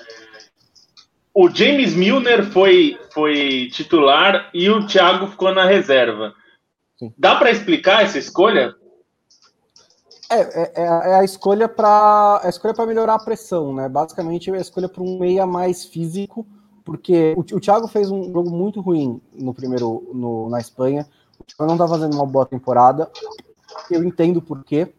[1.33, 6.35] o James Milner foi, foi titular e o Thiago ficou na reserva.
[7.17, 8.75] Dá para explicar essa escolha?
[10.31, 13.89] É, é, é, é a escolha para a escolha para melhorar a pressão, né?
[13.89, 16.47] Basicamente é a escolha para um meia mais físico,
[16.85, 21.07] porque o, o Thiago fez um jogo muito ruim no primeiro no, na Espanha.
[21.39, 23.11] O Thiago não está fazendo uma boa temporada.
[23.91, 24.93] Eu entendo por quê,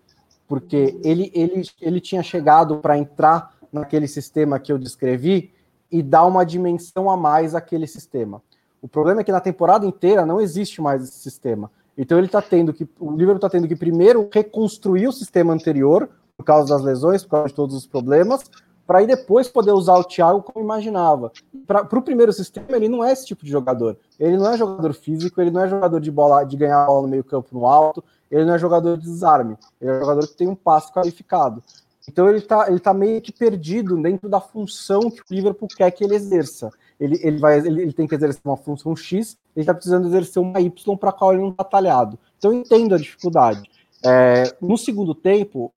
[0.52, 5.54] porque ele ele, ele tinha chegado para entrar naquele sistema que eu descrevi
[5.90, 8.42] e dar uma dimensão a mais àquele sistema.
[8.82, 11.72] O problema é que na temporada inteira não existe mais esse sistema.
[11.98, 16.10] Então ele está tendo que, o Liverpool está tendo que primeiro reconstruir o sistema anterior
[16.36, 18.44] por causa das lesões, por causa de todos os problemas,
[18.86, 21.32] para aí depois poder usar o Thiago como imaginava.
[21.66, 23.96] Para o primeiro sistema, ele não é esse tipo de jogador.
[24.20, 27.08] Ele não é jogador físico, ele não é jogador de bola, de ganhar bola no
[27.08, 30.48] meio campo no alto, ele não é jogador de desarme, ele é jogador que tem
[30.48, 31.62] um passe qualificado.
[32.10, 35.92] Então ele está ele tá meio que perdido dentro da função que o Liverpool quer
[35.92, 39.64] que ele exerça ele, ele, vai, ele, ele tem que exercer uma função X, ele
[39.64, 42.18] está precisando exercer uma Y para qual ele não está talhado.
[42.38, 43.68] Então eu entendo a dificuldade.
[44.06, 45.74] É, no segundo tempo,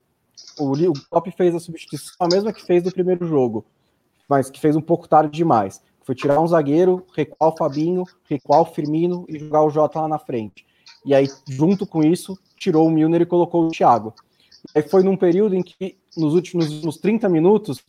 [0.58, 3.64] o, o Klopp fez a substituição, a mesma que fez no primeiro jogo,
[4.28, 5.82] mas que fez um pouco tarde demais.
[6.02, 10.08] Foi tirar um zagueiro, recuar o Fabinho, recuar o Firmino e jogar o Jota lá
[10.08, 10.66] na frente.
[11.04, 14.14] E aí, junto com isso, tirou o Milner e colocou o Thiago.
[14.74, 17.84] Aí foi num período em que, nos últimos nos 30 minutos,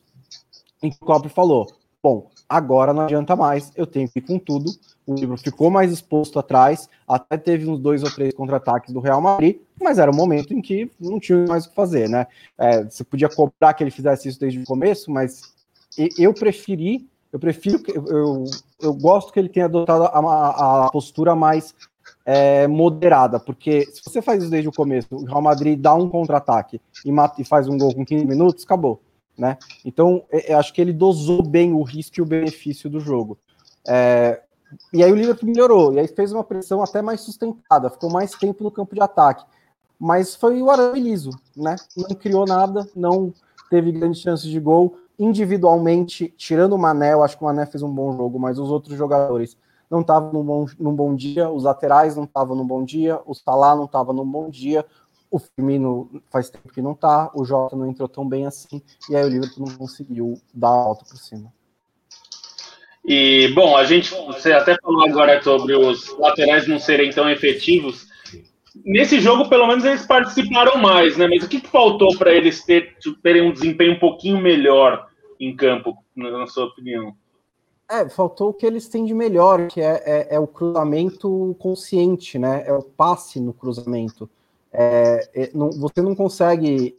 [0.83, 1.67] em que o Klopp falou:
[2.03, 4.71] Bom, agora não adianta mais, eu tenho que ir com tudo.
[5.07, 9.21] O livro ficou mais exposto atrás, até teve uns dois ou três contra-ataques do Real
[9.21, 12.25] Madrid, mas era um momento em que não tinha mais o que fazer, né?
[12.57, 15.41] É, você podia cobrar que ele fizesse isso desde o começo, mas
[16.17, 18.45] eu preferi, eu prefiro, eu,
[18.81, 21.75] eu gosto que ele tenha adotado a, a postura mais
[22.25, 26.09] é, moderada, porque se você faz isso desde o começo, o Real Madrid dá um
[26.09, 28.99] contra-ataque e, e faz um gol com 15 minutos, acabou
[29.37, 29.57] né?
[29.83, 32.99] Então, eu é, é, acho que ele dosou bem o risco e o benefício do
[32.99, 33.37] jogo.
[33.87, 34.41] É,
[34.93, 38.31] e aí o Liverpool melhorou, e aí fez uma pressão até mais sustentada, ficou mais
[38.31, 39.45] tempo no campo de ataque.
[39.99, 41.75] Mas foi o arame liso, né?
[41.95, 43.33] Não criou nada, não
[43.69, 44.97] teve grandes chances de gol.
[45.17, 48.69] individualmente, tirando o Mané, eu acho que o Mané fez um bom jogo, mas os
[48.69, 49.55] outros jogadores
[49.89, 53.33] não estavam num bom, num bom dia, os laterais não estavam num bom dia, o
[53.33, 54.85] Salah não estava num bom dia,
[55.29, 59.15] o Firmino faz tempo que não tá, o Jota não entrou tão bem assim, e
[59.15, 61.51] aí o Liverpool não conseguiu dar a volta por cima.
[63.07, 68.07] E, bom, a gente, você até falou agora sobre os laterais não serem tão efetivos.
[68.83, 71.27] Nesse jogo, pelo menos, eles participaram mais, né?
[71.27, 75.07] Mas o que, que faltou para eles ter, terem um desempenho um pouquinho melhor
[75.39, 77.15] em campo, na sua opinião?
[77.89, 82.39] É, faltou o que eles têm de melhor, que é, é, é o cruzamento consciente,
[82.39, 82.63] né?
[82.65, 84.29] É o passe no cruzamento.
[84.73, 86.97] É, é, não, você não consegue,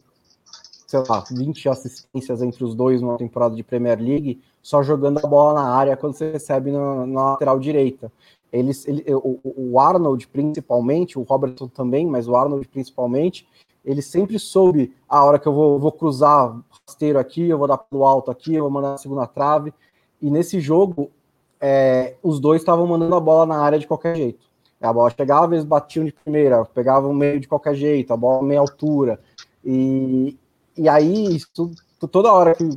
[0.87, 5.27] sei lá, 20 assistências entre os dois numa temporada de Premier League só jogando a
[5.27, 8.11] bola na área quando você recebe na, na lateral direita.
[8.51, 13.47] Eles, ele, o, o, Arnold, principalmente, o Robertson também, mas o Arnold principalmente,
[13.83, 17.77] ele sempre soube a hora que eu vou, vou cruzar rasteiro aqui, eu vou dar
[17.77, 19.73] pelo alto aqui, eu vou mandar na segunda trave.
[20.21, 21.11] E nesse jogo,
[21.59, 24.45] é, os dois estavam mandando a bola na área de qualquer jeito.
[24.79, 28.59] A bola chegava, eles batiam de primeira, pegavam meio de qualquer jeito, a bola meia
[28.59, 29.19] altura.
[29.65, 30.37] E,
[30.77, 31.71] e aí, isso,
[32.11, 32.69] toda hora que,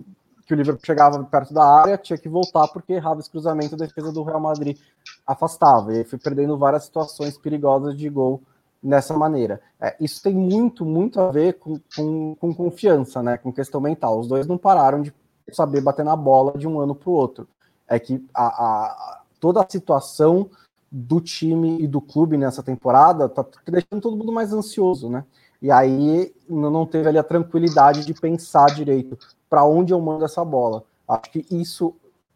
[0.47, 3.79] que o Liverpool chegava perto da área, tinha que voltar porque errava esse cruzamento, a
[3.79, 4.79] defesa do Real Madrid
[5.27, 5.95] afastava.
[5.95, 8.41] E foi perdendo várias situações perigosas de gol
[8.83, 9.61] dessa maneira.
[9.79, 13.37] É, isso tem muito, muito a ver com, com, com, confiança, né?
[13.37, 14.19] Com questão mental.
[14.19, 15.13] Os dois não pararam de
[15.57, 17.49] saber bater na bola de um ano para o outro.
[17.89, 20.49] É que a, a, toda a situação
[20.91, 25.25] do time e do clube nessa temporada tá deixando todo mundo mais ansioso, né?
[25.63, 30.45] E aí não teve ali a tranquilidade de pensar direito para onde eu mando essa
[30.45, 30.85] bola.
[31.07, 31.95] Acho que isso,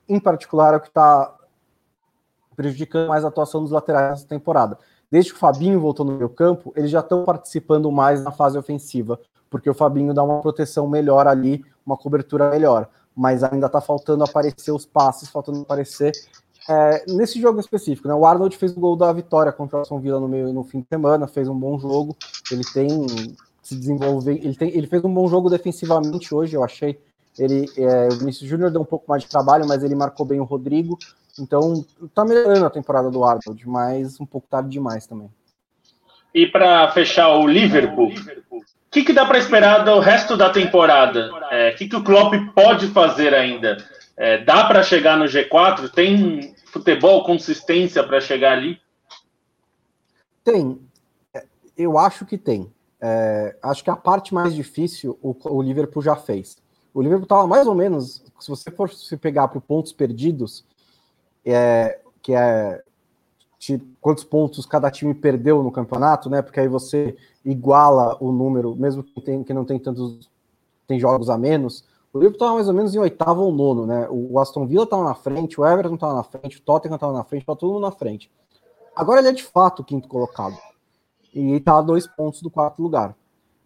[0.09, 1.35] em particular, é o que está
[2.55, 4.79] prejudicando mais a atuação dos laterais nessa temporada.
[5.11, 8.59] Desde que o Fabinho voltou no meu campo, eles já estão participando mais na fase
[8.59, 12.89] ofensiva, porque o Fabinho dá uma proteção melhor ali, uma cobertura melhor.
[13.17, 16.13] Mas ainda está faltando aparecer os passes, faltando aparecer
[16.69, 20.01] é, nesse jogo específico, né, o Arnold fez o gol da vitória contra o Aston
[20.01, 22.17] Villa no, meio, no fim de semana, fez um bom jogo.
[22.51, 23.07] Ele tem
[23.63, 26.99] se desenvolver, ele, tem, ele fez um bom jogo defensivamente hoje, eu achei.
[27.39, 30.41] Ele, é, o Vinícius Júnior deu um pouco mais de trabalho, mas ele marcou bem
[30.41, 30.99] o Rodrigo.
[31.39, 35.29] Então, tá melhorando a temporada do Arnold, mas um pouco tarde demais também.
[36.33, 38.11] E para fechar o Liverpool,
[38.95, 41.33] que, que dá para esperar do resto da temporada?
[41.33, 43.77] O é, que, que o Klopp pode fazer ainda?
[44.17, 45.91] É, dá para chegar no G4?
[45.91, 48.81] Tem futebol, consistência para chegar ali?
[50.45, 50.81] Tem.
[51.35, 51.45] É,
[51.77, 52.73] eu acho que tem.
[53.01, 56.57] É, acho que a parte mais difícil o, o Liverpool já fez.
[56.95, 60.65] O Liverpool estava mais ou menos, se você for se pegar para pontos perdidos,
[61.45, 62.81] é, que é
[64.01, 66.43] quantos pontos cada time perdeu no campeonato, né?
[66.43, 70.29] Porque aí você iguala o número, mesmo que, tem, que não tem tantos
[70.87, 74.07] tem jogos a menos, o Liverpool estava mais ou menos em oitavo ou nono, né?
[74.09, 77.25] O Aston Villa estava na frente, o Everton estava na frente, o Tottenham estava na
[77.25, 78.31] frente, estava todo mundo na frente.
[78.95, 80.57] Agora ele é de fato o quinto colocado.
[81.35, 83.17] E está a dois pontos do quarto lugar.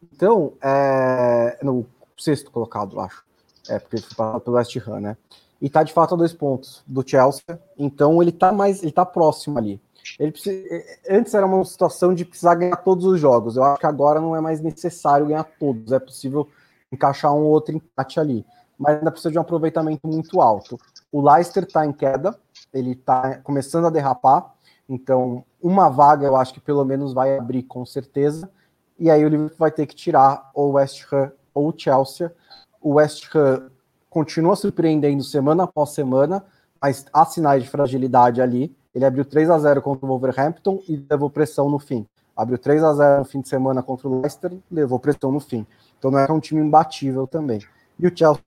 [0.03, 1.85] Então, é, no
[2.17, 3.23] sexto colocado, acho.
[3.69, 5.17] É, porque foi pelo West Ham, né?
[5.61, 7.43] E está de fato a dois pontos do Chelsea.
[7.77, 9.79] Então ele está mais, ele tá próximo ali.
[10.19, 10.65] Ele precisa,
[11.11, 13.57] antes era uma situação de precisar ganhar todos os jogos.
[13.57, 15.93] Eu acho que agora não é mais necessário ganhar todos.
[15.93, 16.49] É possível
[16.93, 18.45] encaixar um outro empate ali.
[18.79, 20.79] Mas ainda precisa de um aproveitamento muito alto.
[21.11, 22.39] O Leicester está em queda,
[22.73, 24.55] ele está começando a derrapar,
[24.89, 28.51] então uma vaga eu acho que pelo menos vai abrir com certeza.
[28.99, 32.33] E aí o Liverpool vai ter que tirar ou o West Ham ou o Chelsea.
[32.81, 33.71] O West Ham
[34.09, 36.45] continua surpreendendo semana após semana,
[36.81, 38.75] mas há sinais de fragilidade ali.
[38.99, 42.05] Ele abriu 3 a 0 contra o Wolverhampton e levou pressão no fim.
[42.37, 45.65] Abriu 3 a 0 no fim de semana contra o Leicester, levou pressão no fim.
[45.97, 47.61] Então não é um time imbatível também.
[47.97, 48.43] E o Chelsea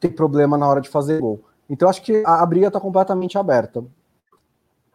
[0.00, 1.44] tem problema na hora de fazer gol.
[1.68, 3.84] Então acho que a, briga está completamente aberta.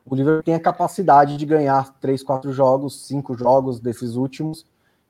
[0.03, 4.65] O Liverpool tem a capacidade de ganhar três, quatro jogos, cinco jogos desses últimos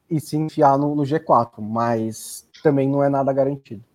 [0.10, 3.86] e se enfiar no, no G4, mas também não é nada garantido.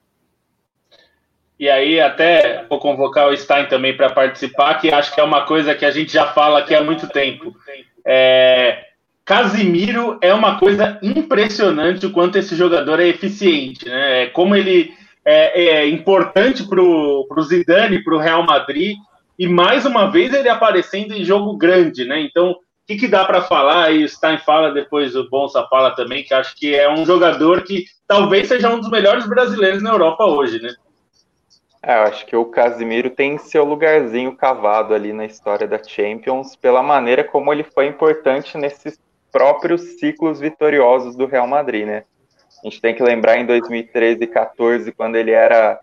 [1.61, 5.42] E aí, até vou convocar o Stein também para participar, que acho que é uma
[5.42, 7.54] coisa que a gente já fala aqui há muito tempo.
[8.02, 8.86] É,
[9.26, 14.22] Casimiro é uma coisa impressionante o quanto esse jogador é eficiente, né?
[14.22, 14.90] É como ele
[15.22, 18.96] é, é importante para o Zidane, para o Real Madrid,
[19.38, 22.22] e mais uma vez ele aparecendo em jogo grande, né?
[22.22, 22.56] Então, o
[22.86, 23.92] que, que dá para falar?
[23.92, 27.64] E o Stein fala, depois o Bonsa fala também, que acho que é um jogador
[27.64, 30.72] que talvez seja um dos melhores brasileiros na Europa hoje, né?
[31.83, 36.55] É, eu acho que o Casimiro tem seu lugarzinho cavado ali na história da Champions,
[36.55, 39.01] pela maneira como ele foi importante nesses
[39.33, 42.05] próprios ciclos vitoriosos do Real Madrid, né?
[42.62, 45.81] A gente tem que lembrar em 2013 e 14, quando ele era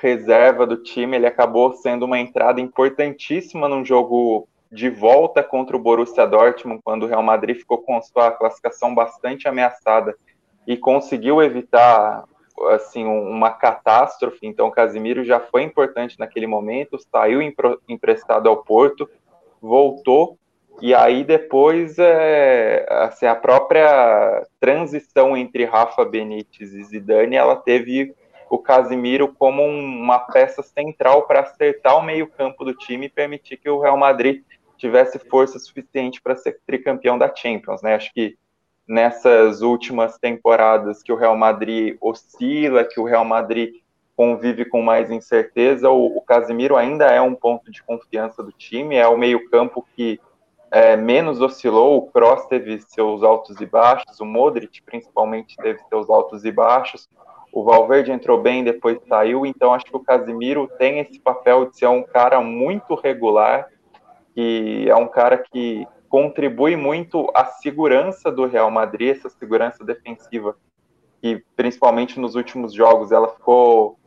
[0.00, 5.80] reserva do time, ele acabou sendo uma entrada importantíssima num jogo de volta contra o
[5.80, 10.14] Borussia Dortmund, quando o Real Madrid ficou com sua classificação bastante ameaçada
[10.66, 12.24] e conseguiu evitar
[12.70, 14.46] assim uma catástrofe.
[14.46, 17.40] Então, Casimiro já foi importante naquele momento, saiu
[17.88, 19.08] emprestado ao Porto,
[19.60, 20.38] voltou
[20.80, 28.14] e aí depois é, assim, a própria transição entre Rafa Benítez e Zidane, ela teve
[28.50, 33.70] o Casimiro como uma peça central para acertar o meio-campo do time e permitir que
[33.70, 34.42] o Real Madrid
[34.76, 37.94] tivesse força suficiente para ser tricampeão da Champions, né?
[37.94, 38.36] Acho que
[38.86, 43.74] nessas últimas temporadas que o Real Madrid oscila, que o Real Madrid
[44.16, 48.96] convive com mais incerteza, o, o Casimiro ainda é um ponto de confiança do time,
[48.96, 50.18] é o meio-campo que
[50.70, 56.08] é, menos oscilou, o Kroos teve seus altos e baixos, o Modric principalmente teve seus
[56.08, 57.08] altos e baixos,
[57.52, 61.78] o Valverde entrou bem, depois saiu, então acho que o Casimiro tem esse papel de
[61.78, 63.68] ser um cara muito regular,
[64.34, 65.86] que é um cara que
[66.16, 70.56] contribui muito à segurança do Real Madrid, essa segurança defensiva,
[71.20, 73.98] que principalmente nos últimos jogos ela ficou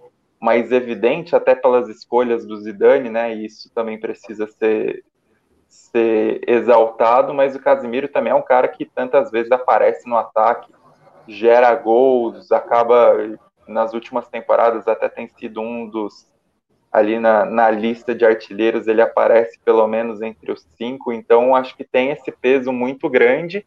[0.41, 3.35] mais evidente até pelas escolhas do Zidane, né?
[3.35, 5.05] E isso também precisa ser
[5.67, 10.73] ser exaltado, mas o Casimiro também é um cara que tantas vezes aparece no ataque,
[11.27, 13.37] gera gols, acaba
[13.67, 16.25] nas últimas temporadas até tem sido um dos
[16.91, 21.75] ali na, na lista de artilheiros ele aparece pelo menos entre os cinco, então acho
[21.75, 23.65] que tem esse peso muito grande.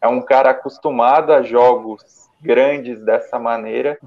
[0.00, 3.98] É um cara acostumado a jogos grandes dessa maneira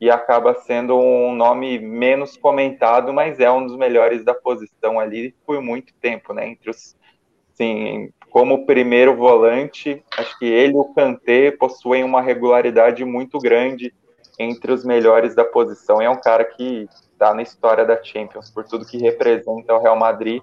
[0.00, 5.34] e acaba sendo um nome menos comentado, mas é um dos melhores da posição ali
[5.46, 6.48] por muito tempo, né?
[6.48, 6.96] Entre os
[7.54, 13.94] Sim, como primeiro volante, acho que ele e o Kanté possuem uma regularidade muito grande
[14.38, 16.02] entre os melhores da posição.
[16.02, 19.96] É um cara que está na história da Champions, por tudo que representa o Real
[19.96, 20.42] Madrid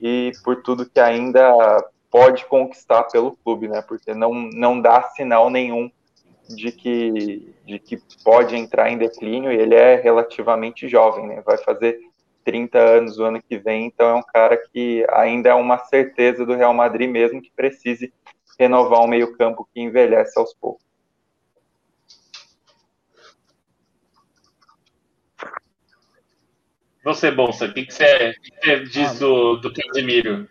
[0.00, 3.82] e por tudo que ainda pode conquistar pelo clube, né?
[3.82, 5.90] Porque não, não dá sinal nenhum
[6.48, 11.42] de que, de que pode entrar em declínio e ele é relativamente jovem, né?
[11.44, 11.98] Vai fazer
[12.44, 16.44] 30 anos o ano que vem, então é um cara que ainda é uma certeza
[16.44, 18.12] do Real Madrid, mesmo que precise
[18.58, 20.84] renovar um meio-campo que envelhece aos poucos.
[27.04, 30.48] Você, Bolsa, o que, que, você, que você diz ah, do, do Casemiro?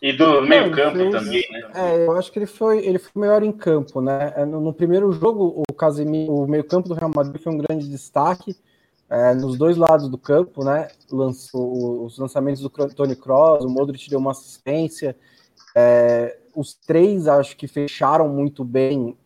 [0.00, 1.70] E do meio-campo também, né?
[1.74, 4.32] É, eu acho que ele foi, ele foi melhor em campo, né?
[4.36, 7.88] É, no, no primeiro jogo, o Casemiro, o meio-campo do Real Madrid foi um grande
[7.88, 8.56] destaque
[9.10, 10.88] é, nos dois lados do campo, né?
[11.10, 15.16] Lançou os lançamentos do Tony Cross, o Modric deu uma assistência.
[15.74, 19.16] É, os três acho que fecharam muito bem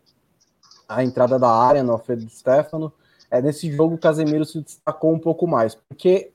[0.89, 2.93] a entrada da área no Alfredo Stefano.
[3.31, 6.33] É, nesse jogo o Casemiro se destacou um pouco mais, porque é,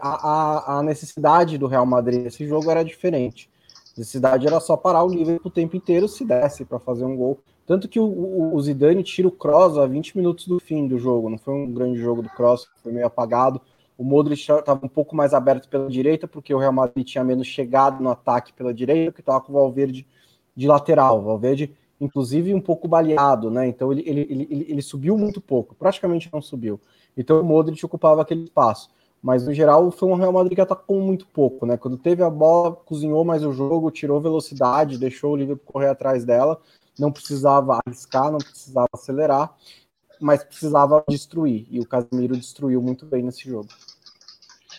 [0.00, 3.50] a, a, necessidade do Real Madrid nesse jogo era diferente.
[3.96, 7.16] A necessidade era só parar o Liverpool o tempo inteiro se desse para fazer um
[7.16, 7.38] gol.
[7.66, 11.30] Tanto que o, o, Zidane tira o Cross a 20 minutos do fim do jogo.
[11.30, 13.60] Não foi um grande jogo do Cross, foi meio apagado.
[13.96, 17.46] O Modric estava um pouco mais aberto pela direita, porque o Real Madrid tinha menos
[17.46, 20.06] chegado no ataque pela direita, que estava com o Valverde
[20.56, 21.20] de lateral.
[21.20, 23.68] O Valverde, inclusive, um pouco baleado, né?
[23.68, 26.80] Então ele, ele, ele, ele subiu muito pouco, praticamente não subiu.
[27.16, 28.90] Então o Modric ocupava aquele espaço.
[29.22, 31.76] Mas no geral foi um Real Madrid que atacou muito pouco, né?
[31.76, 36.24] Quando teve a bola, cozinhou mais o jogo, tirou velocidade, deixou o Liverpool correr atrás
[36.24, 36.58] dela
[37.00, 39.50] não precisava arriscar, não precisava acelerar,
[40.20, 41.66] mas precisava destruir.
[41.70, 43.68] E o Casemiro destruiu muito bem nesse jogo.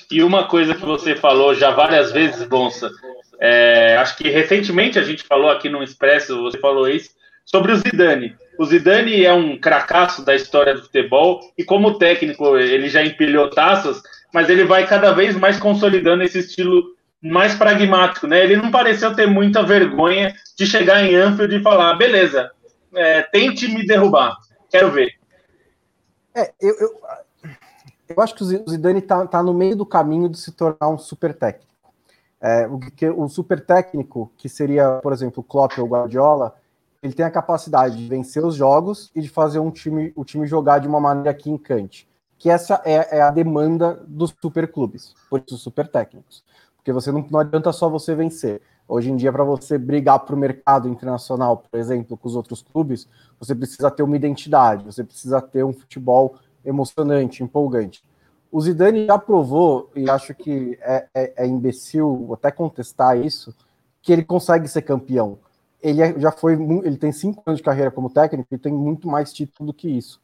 [0.10, 2.92] E uma coisa que você falou já várias vezes, Bonsa,
[3.40, 7.12] é, acho que recentemente a gente falou aqui no Expresso, você falou isso,
[7.46, 8.36] sobre o Zidane.
[8.60, 13.50] O Zidane é um cracaço da história do futebol e como técnico ele já empilhou
[13.50, 14.02] taças,
[14.34, 16.84] mas ele vai cada vez mais consolidando esse estilo
[17.22, 18.44] mais pragmático, né?
[18.44, 22.52] Ele não pareceu ter muita vergonha de chegar em Anfield e falar, beleza,
[22.96, 24.36] é, tente me derrubar,
[24.70, 25.14] quero ver.
[26.34, 27.02] É, eu, eu,
[28.10, 30.98] eu acho que o Zidane está tá no meio do caminho de se tornar um
[30.98, 31.72] super técnico.
[32.42, 36.56] É, o, que, o super técnico, que seria, por exemplo, o Klopp ou o Guardiola,
[37.04, 40.48] ele tem a capacidade de vencer os jogos e de fazer um time, o time
[40.48, 42.08] jogar de uma maneira que encante.
[42.42, 46.44] Que essa é, é a demanda dos superclubes, por isso super técnicos.
[46.76, 48.64] Porque você não, não adianta só você vencer.
[48.88, 52.64] Hoje em dia, para você brigar para o mercado internacional, por exemplo, com os outros
[52.64, 53.08] clubes,
[53.40, 56.36] você precisa ter uma identidade, você precisa ter um futebol
[56.66, 58.04] emocionante, empolgante.
[58.52, 63.56] O Zidane já provou, e acho que é, é, é imbecil até contestar isso,
[64.02, 65.38] que ele consegue ser campeão.
[65.80, 69.08] Ele é, já foi, ele tem cinco anos de carreira como técnico e tem muito
[69.08, 70.20] mais título do que isso.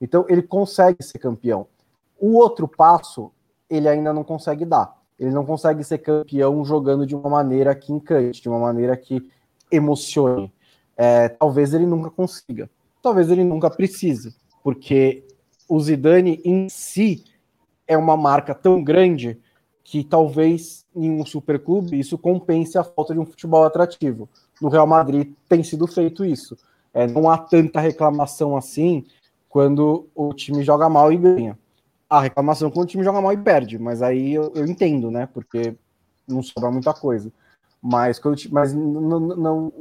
[0.00, 1.66] Então ele consegue ser campeão.
[2.18, 3.30] O outro passo
[3.68, 4.96] ele ainda não consegue dar.
[5.18, 9.28] Ele não consegue ser campeão jogando de uma maneira que encante, de uma maneira que
[9.70, 10.52] emocione.
[10.96, 12.70] É, talvez ele nunca consiga.
[13.02, 15.24] Talvez ele nunca precise, porque
[15.68, 17.24] o Zidane em si
[17.86, 19.38] é uma marca tão grande
[19.84, 24.28] que talvez em um superclube isso compense a falta de um futebol atrativo.
[24.60, 26.56] No Real Madrid tem sido feito isso.
[26.92, 29.04] É, não há tanta reclamação assim
[29.50, 31.58] quando o time joga mal e ganha.
[32.08, 35.26] Há reclamação quando o time joga mal e perde, mas aí eu, eu entendo, né?
[35.26, 35.74] Porque
[36.26, 37.30] não sobra muita coisa.
[37.82, 39.72] Mas, quando, mas num,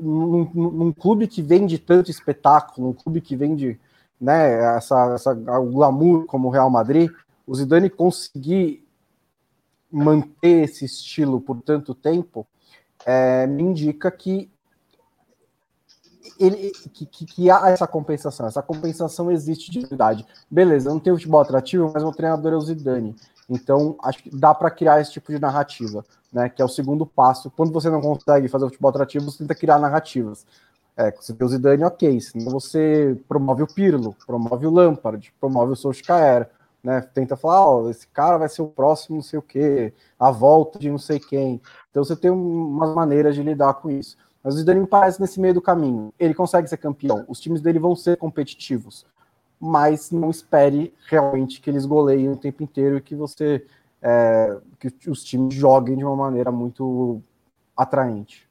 [0.54, 3.80] num clube que vende tanto espetáculo, um clube que vende
[4.20, 7.12] né, essa, essa, o glamour como o Real Madrid,
[7.46, 8.84] o Zidane conseguir
[9.92, 12.46] manter esse estilo por tanto tempo
[13.06, 14.50] é, me indica que
[16.40, 18.48] ele, que, que, que, há essa compensação.
[18.48, 20.26] Essa compensação existe de verdade.
[20.50, 23.16] Beleza, não tem futebol atrativo, mas o treinador é o Zidane.
[23.50, 26.50] Então, acho que dá para criar esse tipo de narrativa, né?
[26.50, 27.50] Que é o segundo passo.
[27.52, 30.46] Quando você não consegue fazer futebol atrativo, você tenta criar narrativas.
[30.96, 32.20] É, você tem o Zidane, ok.
[32.22, 36.50] Senão você promove o Pirlo, promove o Lampard, promove o Solskjaer,
[36.84, 37.02] né?
[37.14, 40.30] Tenta falar, ó, oh, esse cara vai ser o próximo, não sei o quê, a
[40.32, 41.62] volta de não sei quem.
[41.90, 44.18] Então você tem umas maneiras de lidar com isso.
[44.44, 46.14] Mas o me parece nesse meio do caminho.
[46.20, 47.26] Ele consegue ser campeão.
[47.28, 49.06] Os times dele vão ser competitivos.
[49.60, 53.66] Mas não espere realmente que eles goleiem o tempo inteiro e que você
[54.02, 57.22] é, que os times joguem de uma maneira muito
[57.76, 58.48] atraente.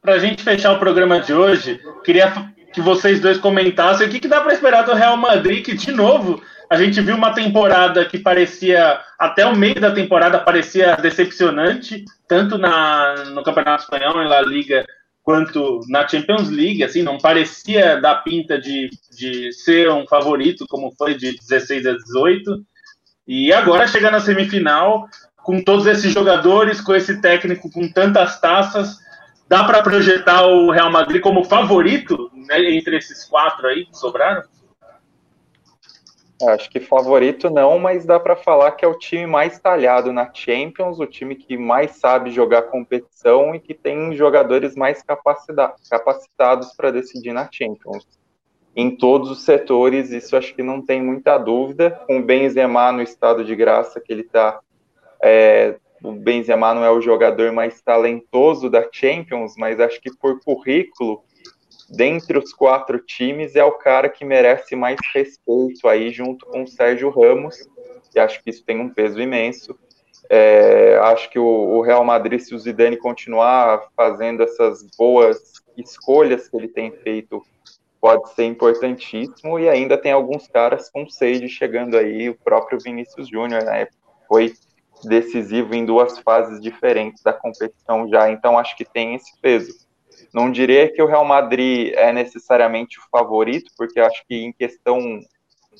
[0.00, 4.20] Para a gente fechar o programa de hoje, queria que vocês dois comentassem o que,
[4.20, 8.04] que dá para esperar do Real Madrid, que de novo a gente viu uma temporada
[8.04, 14.40] que parecia, até o meio da temporada, parecia decepcionante, tanto na, no Campeonato Espanhol, La
[14.42, 14.84] Liga,
[15.22, 20.92] quanto na Champions League, assim, não parecia dar pinta de, de ser um favorito, como
[20.96, 22.64] foi de 16 a 18.
[23.26, 28.98] E agora chega na semifinal, com todos esses jogadores, com esse técnico com tantas taças,
[29.48, 34.42] dá para projetar o Real Madrid como favorito né, entre esses quatro aí que sobraram?
[36.42, 40.30] Acho que favorito não, mas dá para falar que é o time mais talhado na
[40.32, 46.90] Champions, o time que mais sabe jogar competição e que tem jogadores mais capacitados para
[46.90, 48.06] decidir na Champions.
[48.74, 52.02] Em todos os setores, isso acho que não tem muita dúvida.
[52.06, 54.60] Com o Benzema no estado de graça que ele está,
[55.22, 60.38] é, o Benzema não é o jogador mais talentoso da Champions, mas acho que por
[60.40, 61.24] currículo
[61.88, 66.68] dentre os quatro times, é o cara que merece mais respeito aí, junto com o
[66.68, 67.56] Sérgio Ramos,
[68.14, 69.78] e acho que isso tem um peso imenso.
[70.28, 76.48] É, acho que o, o, Real Madrid, se o Zidane continuar fazendo essas boas escolhas
[76.48, 77.42] que ele tem feito,
[78.00, 79.58] pode ser importantíssimo.
[79.58, 83.86] E ainda tem alguns caras com sede chegando aí, o próprio Vinícius Júnior, né?
[84.26, 84.52] Foi
[85.04, 89.85] decisivo em duas fases diferentes da competição já, então acho que tem esse peso.
[90.36, 95.18] Não diria que o Real Madrid é necessariamente o favorito, porque acho que em questão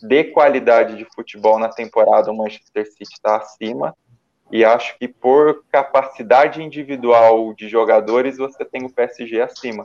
[0.02, 3.94] de qualidade de futebol na temporada o Manchester City está acima.
[4.50, 9.84] E acho que por capacidade individual de jogadores você tem o PSG acima.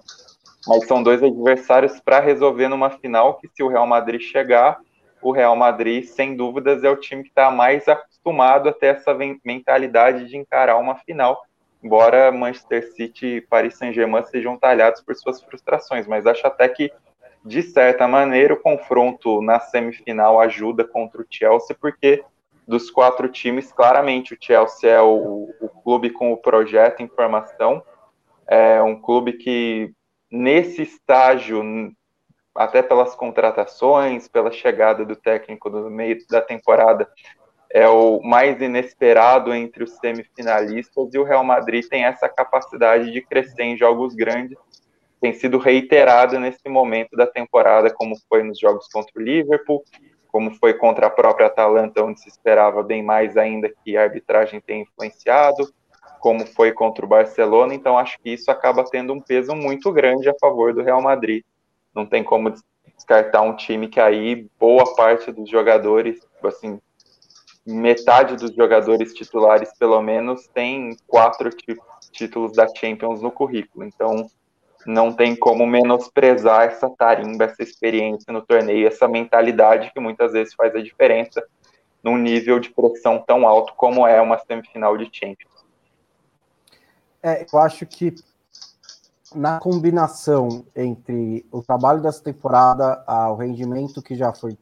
[0.66, 4.80] Mas são dois adversários para resolver numa final que se o Real Madrid chegar,
[5.22, 9.14] o Real Madrid, sem dúvidas, é o time que está mais acostumado a ter essa
[9.44, 11.42] mentalidade de encarar uma final
[11.84, 16.92] embora Manchester City e Paris Saint-Germain sejam talhados por suas frustrações, mas acho até que,
[17.44, 22.24] de certa maneira, o confronto na semifinal ajuda contra o Chelsea, porque
[22.68, 27.84] dos quatro times, claramente o Chelsea é o, o clube com o projeto em formação,
[28.48, 29.92] é um clube que,
[30.30, 31.64] nesse estágio,
[32.56, 37.10] até pelas contratações, pela chegada do técnico no meio da temporada,
[37.74, 43.22] é o mais inesperado entre os semifinalistas e o Real Madrid tem essa capacidade de
[43.22, 44.58] crescer em jogos grandes.
[45.22, 49.84] Tem sido reiterado nesse momento da temporada, como foi nos jogos contra o Liverpool,
[50.28, 54.60] como foi contra a própria Atalanta, onde se esperava bem mais ainda que a arbitragem
[54.60, 55.72] tenha influenciado,
[56.20, 57.74] como foi contra o Barcelona.
[57.74, 61.44] Então, acho que isso acaba tendo um peso muito grande a favor do Real Madrid.
[61.94, 62.54] Não tem como
[62.96, 66.80] descartar um time que aí boa parte dos jogadores, assim,
[67.66, 71.50] metade dos jogadores titulares, pelo menos, tem quatro
[72.12, 73.86] títulos da Champions no currículo.
[73.86, 74.28] Então,
[74.86, 80.54] não tem como menosprezar essa tarimba, essa experiência no torneio, essa mentalidade que muitas vezes
[80.54, 81.44] faz a diferença
[82.04, 85.52] num nível de pressão tão alto como é uma semifinal de Champions.
[87.22, 88.16] É, eu acho que
[89.36, 94.58] na combinação entre o trabalho dessa temporada, o rendimento que já foi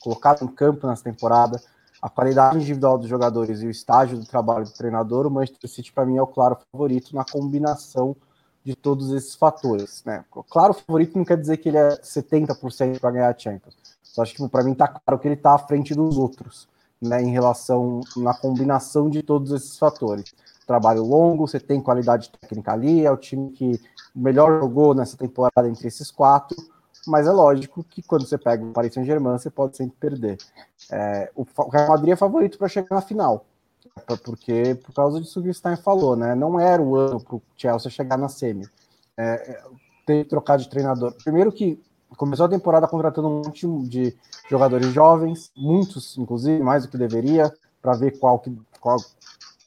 [0.00, 1.60] colocado em campo nessa temporada,
[2.04, 5.90] a qualidade individual dos jogadores e o estágio do trabalho do treinador, o Manchester City,
[5.90, 8.14] para mim, é o claro favorito na combinação
[8.62, 10.04] de todos esses fatores.
[10.04, 10.22] Né?
[10.50, 13.74] Claro, o favorito não quer dizer que ele é 70% para ganhar a Champions.
[14.02, 16.68] Só acho que para mim está claro que ele está à frente dos outros,
[17.00, 20.34] né, em relação na combinação de todos esses fatores.
[20.66, 23.80] Trabalho longo, você tem qualidade técnica ali, é o time que
[24.14, 26.54] melhor jogou nessa temporada entre esses quatro,
[27.06, 30.38] mas é lógico que quando você pega o Paris Saint-Germain, você pode sempre perder.
[30.90, 33.46] É, o Real Madrid é favorito para chegar na final
[34.24, 36.34] porque por causa disso que o Stein falou, né?
[36.34, 38.68] Não era o ano para o Chelsea chegar na semi.
[39.16, 39.62] É, é,
[40.04, 41.14] ter trocar de treinador.
[41.22, 41.80] Primeiro que
[42.16, 44.16] começou a temporada contratando um monte de
[44.50, 48.98] jogadores jovens, muitos, inclusive, mais do que deveria, para ver qual que, qual,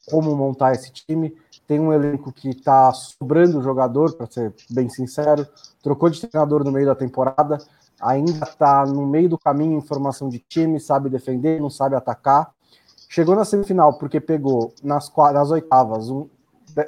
[0.10, 1.36] como montar esse time.
[1.68, 5.46] Tem um elenco que está sobrando jogador, para ser bem sincero.
[5.84, 7.58] Trocou de treinador no meio da temporada,
[8.02, 12.52] ainda está no meio do caminho em formação de time, sabe defender, não sabe atacar.
[13.10, 16.30] Chegou na semifinal porque pegou nas, nas oitavas um,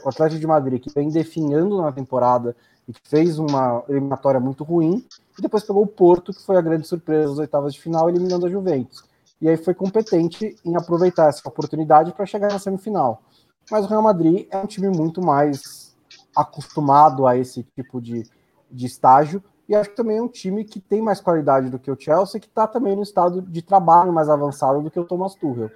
[0.03, 2.55] o Atlético de Madrid que vem definhando na temporada
[2.87, 5.05] e que fez uma eliminatória muito ruim,
[5.37, 8.47] e depois pegou o Porto, que foi a grande surpresa das oitavas de final, eliminando
[8.47, 9.03] a Juventus.
[9.39, 13.21] E aí foi competente em aproveitar essa oportunidade para chegar na semifinal.
[13.69, 15.95] Mas o Real Madrid é um time muito mais
[16.35, 18.23] acostumado a esse tipo de,
[18.71, 21.91] de estágio, e acho que também é um time que tem mais qualidade do que
[21.91, 25.35] o Chelsea, que está também no estado de trabalho mais avançado do que o Thomas
[25.35, 25.69] Tuchel.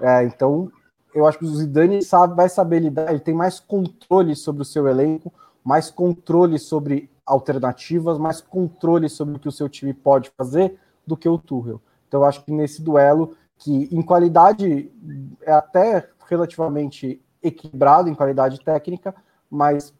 [0.00, 0.70] É, então,
[1.14, 4.66] eu acho que o Zidane sabe, vai saber lidar, ele tem mais controle sobre o
[4.66, 5.32] seu elenco,
[5.64, 11.16] mais controle sobre alternativas, mais controle sobre o que o seu time pode fazer do
[11.16, 11.80] que o Tuchel.
[12.06, 14.92] Então, eu acho que nesse duelo, que em qualidade
[15.40, 19.14] é até relativamente equilibrado, em qualidade técnica,
[19.50, 19.94] mas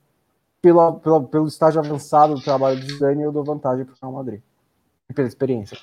[0.60, 4.40] pela, pelo estágio avançado do trabalho do Zidane, eu dou vantagem para o Real Madrid.
[5.08, 5.78] E pela experiência.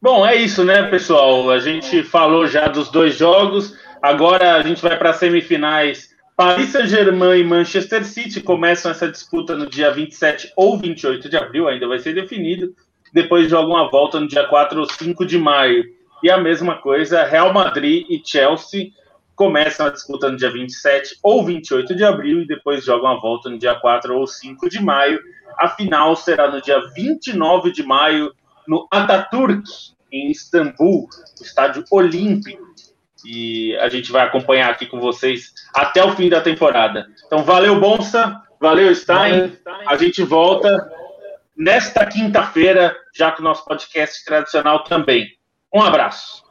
[0.00, 1.50] Bom, é isso, né, pessoal?
[1.50, 3.76] A gente falou já dos dois jogos.
[4.00, 6.10] Agora a gente vai para as semifinais.
[6.34, 11.68] Paris Saint-Germain e Manchester City começam essa disputa no dia 27 ou 28 de abril,
[11.68, 12.74] ainda vai ser definido.
[13.12, 15.84] Depois jogam a volta no dia 4 ou 5 de maio.
[16.22, 18.90] E a mesma coisa, Real Madrid e Chelsea
[19.42, 23.50] começam a disputa no dia 27 ou 28 de abril e depois jogam a volta
[23.50, 25.18] no dia 4 ou 5 de maio.
[25.58, 28.32] A final será no dia 29 de maio
[28.68, 29.64] no Ataturk,
[30.12, 31.08] em Istambul,
[31.40, 32.62] estádio olímpico.
[33.26, 37.08] E a gente vai acompanhar aqui com vocês até o fim da temporada.
[37.26, 39.58] Então, valeu, Bonsa, valeu, Stein.
[39.88, 40.88] A gente volta
[41.56, 45.26] nesta quinta-feira, já com o nosso podcast tradicional também.
[45.74, 46.41] Um abraço.